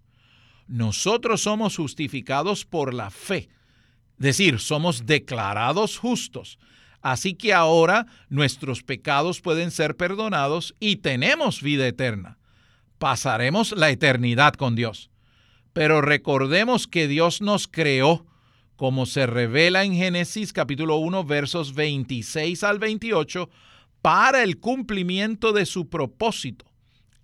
Nosotros 0.67 1.41
somos 1.41 1.75
justificados 1.75 2.65
por 2.65 2.93
la 2.93 3.09
fe, 3.09 3.49
decir, 4.17 4.59
somos 4.59 5.05
declarados 5.05 5.97
justos. 5.97 6.57
Así 7.01 7.33
que 7.33 7.53
ahora 7.53 8.07
nuestros 8.29 8.81
pecados 8.81 9.41
pueden 9.41 9.71
ser 9.71 9.97
perdonados 9.97 10.73
y 10.79 10.97
tenemos 10.97 11.61
vida 11.61 11.85
eterna. 11.85 12.37
Pasaremos 12.97 13.73
la 13.73 13.89
eternidad 13.89 14.53
con 14.53 14.75
Dios. 14.75 15.11
Pero 15.73 16.01
recordemos 16.01 16.87
que 16.87 17.07
Dios 17.07 17.41
nos 17.41 17.67
creó, 17.67 18.25
como 18.75 19.07
se 19.07 19.25
revela 19.25 19.83
en 19.83 19.93
Génesis 19.93 20.53
capítulo 20.53 20.97
1 20.97 21.23
versos 21.25 21.73
26 21.73 22.63
al 22.63 22.77
28, 22.77 23.49
para 24.03 24.43
el 24.43 24.59
cumplimiento 24.59 25.51
de 25.51 25.65
su 25.65 25.89
propósito. 25.89 26.65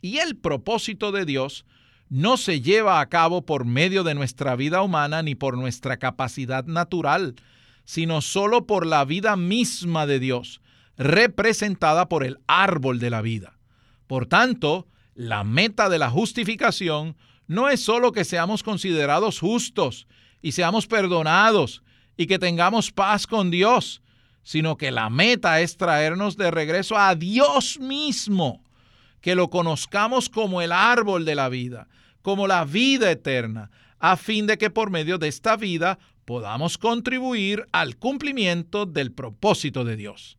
Y 0.02 0.18
el 0.18 0.36
propósito 0.36 1.12
de 1.12 1.26
Dios 1.26 1.66
no 2.10 2.38
se 2.38 2.62
lleva 2.62 3.00
a 3.00 3.10
cabo 3.10 3.46
por 3.46 3.66
medio 3.66 4.04
de 4.04 4.16
nuestra 4.16 4.56
vida 4.56 4.82
humana 4.82 5.22
ni 5.22 5.36
por 5.36 5.56
nuestra 5.56 5.98
capacidad 5.98 6.66
natural, 6.66 7.36
sino 7.86 8.22
solo 8.22 8.66
por 8.66 8.88
la 8.88 9.06
vida 9.06 9.36
misma 9.36 10.08
de 10.08 10.20
Dios, 10.20 10.62
representada 10.98 12.10
por 12.10 12.24
el 12.24 12.40
árbol 12.48 13.00
de 13.00 13.12
la 13.12 13.22
vida. 13.22 13.60
Por 14.08 14.26
tanto, 14.26 14.88
la 15.14 15.44
meta 15.44 15.88
de 15.90 16.00
la 16.00 16.10
justificación 16.10 17.16
no 17.50 17.68
es 17.68 17.82
solo 17.84 18.12
que 18.12 18.26
seamos 18.26 18.62
considerados 18.62 19.40
justos 19.40 20.08
y 20.40 20.52
seamos 20.52 20.86
perdonados 20.86 21.82
y 22.16 22.28
que 22.28 22.38
tengamos 22.38 22.92
paz 22.92 23.26
con 23.26 23.50
Dios, 23.50 24.04
sino 24.44 24.78
que 24.78 24.92
la 24.92 25.10
meta 25.10 25.60
es 25.60 25.76
traernos 25.76 26.38
de 26.38 26.52
regreso 26.52 26.96
a 26.96 27.16
Dios 27.16 27.80
mismo, 27.80 28.64
que 29.20 29.34
lo 29.34 29.50
conozcamos 29.50 30.30
como 30.30 30.62
el 30.62 30.72
árbol 30.72 31.26
de 31.26 31.34
la 31.34 31.50
vida, 31.50 31.88
como 32.22 32.46
la 32.46 32.66
vida 32.66 33.10
eterna, 33.10 33.72
a 33.98 34.16
fin 34.16 34.46
de 34.46 34.60
que 34.60 34.70
por 34.70 34.92
medio 34.92 35.18
de 35.18 35.28
esta 35.28 35.58
vida 35.58 35.98
podamos 36.26 36.78
contribuir 36.78 37.66
al 37.72 37.98
cumplimiento 37.98 38.86
del 38.86 39.12
propósito 39.12 39.84
de 39.86 39.96
Dios. 39.96 40.38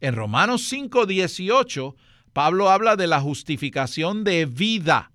En 0.00 0.14
Romanos 0.14 0.62
5:18, 0.72 1.94
Pablo 2.32 2.70
habla 2.70 2.96
de 2.96 3.06
la 3.06 3.20
justificación 3.20 4.24
de 4.24 4.46
vida. 4.46 5.10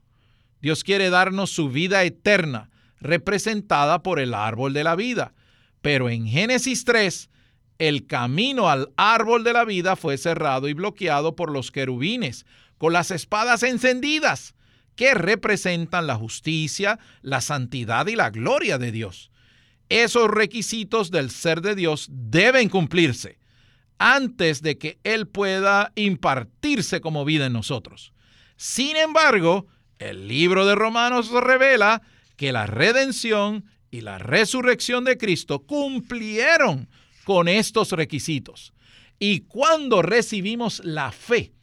Dios 0.61 0.83
quiere 0.83 1.09
darnos 1.09 1.51
su 1.51 1.69
vida 1.69 2.03
eterna, 2.03 2.69
representada 2.99 4.03
por 4.03 4.19
el 4.19 4.33
árbol 4.33 4.73
de 4.73 4.83
la 4.83 4.95
vida. 4.95 5.33
Pero 5.81 6.09
en 6.09 6.27
Génesis 6.27 6.85
3, 6.85 7.29
el 7.79 8.05
camino 8.05 8.69
al 8.69 8.91
árbol 8.95 9.43
de 9.43 9.53
la 9.53 9.65
vida 9.65 9.95
fue 9.95 10.17
cerrado 10.17 10.67
y 10.67 10.73
bloqueado 10.73 11.35
por 11.35 11.51
los 11.51 11.71
querubines, 11.71 12.45
con 12.77 12.93
las 12.93 13.09
espadas 13.09 13.63
encendidas, 13.63 14.53
que 14.95 15.15
representan 15.15 16.05
la 16.05 16.15
justicia, 16.15 16.99
la 17.21 17.41
santidad 17.41 18.05
y 18.07 18.15
la 18.15 18.29
gloria 18.29 18.77
de 18.77 18.91
Dios. 18.91 19.31
Esos 19.89 20.29
requisitos 20.29 21.09
del 21.09 21.31
ser 21.31 21.61
de 21.61 21.75
Dios 21.75 22.07
deben 22.11 22.69
cumplirse 22.69 23.39
antes 23.97 24.61
de 24.61 24.77
que 24.77 24.99
Él 25.03 25.27
pueda 25.27 25.91
impartirse 25.95 27.01
como 27.01 27.25
vida 27.25 27.47
en 27.47 27.53
nosotros. 27.53 28.13
Sin 28.57 28.95
embargo, 28.95 29.67
el 30.01 30.27
libro 30.27 30.65
de 30.65 30.75
Romanos 30.75 31.29
revela 31.29 32.01
que 32.35 32.51
la 32.51 32.65
redención 32.65 33.65
y 33.91 34.01
la 34.01 34.17
resurrección 34.17 35.03
de 35.03 35.17
Cristo 35.17 35.59
cumplieron 35.59 36.89
con 37.23 37.47
estos 37.47 37.91
requisitos. 37.91 38.73
Y 39.19 39.41
cuando 39.41 40.01
recibimos 40.01 40.81
la 40.83 41.11
fe 41.11 41.53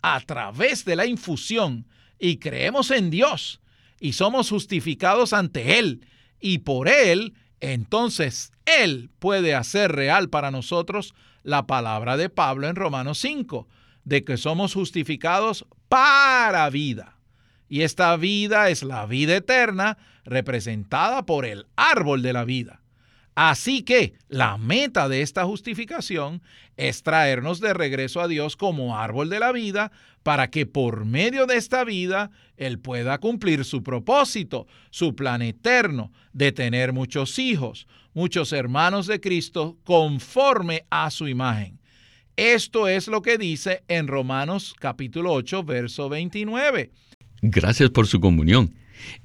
a 0.00 0.20
través 0.20 0.84
de 0.84 0.94
la 0.94 1.06
infusión 1.06 1.86
y 2.18 2.36
creemos 2.36 2.92
en 2.92 3.10
Dios 3.10 3.60
y 3.98 4.12
somos 4.12 4.48
justificados 4.48 5.32
ante 5.32 5.78
Él 5.78 6.06
y 6.40 6.58
por 6.58 6.88
Él, 6.88 7.34
entonces 7.60 8.52
Él 8.64 9.10
puede 9.18 9.56
hacer 9.56 9.90
real 9.90 10.28
para 10.28 10.52
nosotros 10.52 11.14
la 11.42 11.66
palabra 11.66 12.16
de 12.16 12.28
Pablo 12.30 12.68
en 12.68 12.76
Romanos 12.76 13.18
5, 13.18 13.66
de 14.04 14.22
que 14.22 14.36
somos 14.36 14.74
justificados 14.74 15.66
para 15.88 16.70
vida. 16.70 17.17
Y 17.68 17.82
esta 17.82 18.16
vida 18.16 18.70
es 18.70 18.82
la 18.82 19.06
vida 19.06 19.36
eterna 19.36 19.98
representada 20.24 21.24
por 21.26 21.44
el 21.44 21.66
árbol 21.76 22.22
de 22.22 22.32
la 22.32 22.44
vida. 22.44 22.80
Así 23.40 23.82
que 23.82 24.14
la 24.28 24.58
meta 24.58 25.08
de 25.08 25.22
esta 25.22 25.44
justificación 25.44 26.42
es 26.76 27.04
traernos 27.04 27.60
de 27.60 27.72
regreso 27.72 28.20
a 28.20 28.26
Dios 28.26 28.56
como 28.56 28.98
árbol 28.98 29.30
de 29.30 29.38
la 29.38 29.52
vida 29.52 29.92
para 30.24 30.50
que 30.50 30.66
por 30.66 31.04
medio 31.04 31.46
de 31.46 31.56
esta 31.56 31.84
vida 31.84 32.32
Él 32.56 32.80
pueda 32.80 33.18
cumplir 33.18 33.64
su 33.64 33.84
propósito, 33.84 34.66
su 34.90 35.14
plan 35.14 35.40
eterno 35.40 36.10
de 36.32 36.50
tener 36.50 36.92
muchos 36.92 37.38
hijos, 37.38 37.86
muchos 38.12 38.52
hermanos 38.52 39.06
de 39.06 39.20
Cristo 39.20 39.78
conforme 39.84 40.84
a 40.90 41.08
su 41.12 41.28
imagen. 41.28 41.78
Esto 42.34 42.88
es 42.88 43.06
lo 43.06 43.22
que 43.22 43.38
dice 43.38 43.84
en 43.86 44.08
Romanos 44.08 44.74
capítulo 44.78 45.32
8, 45.32 45.62
verso 45.62 46.08
29. 46.08 46.90
Gracias 47.42 47.90
por 47.90 48.06
su 48.06 48.20
comunión. 48.20 48.74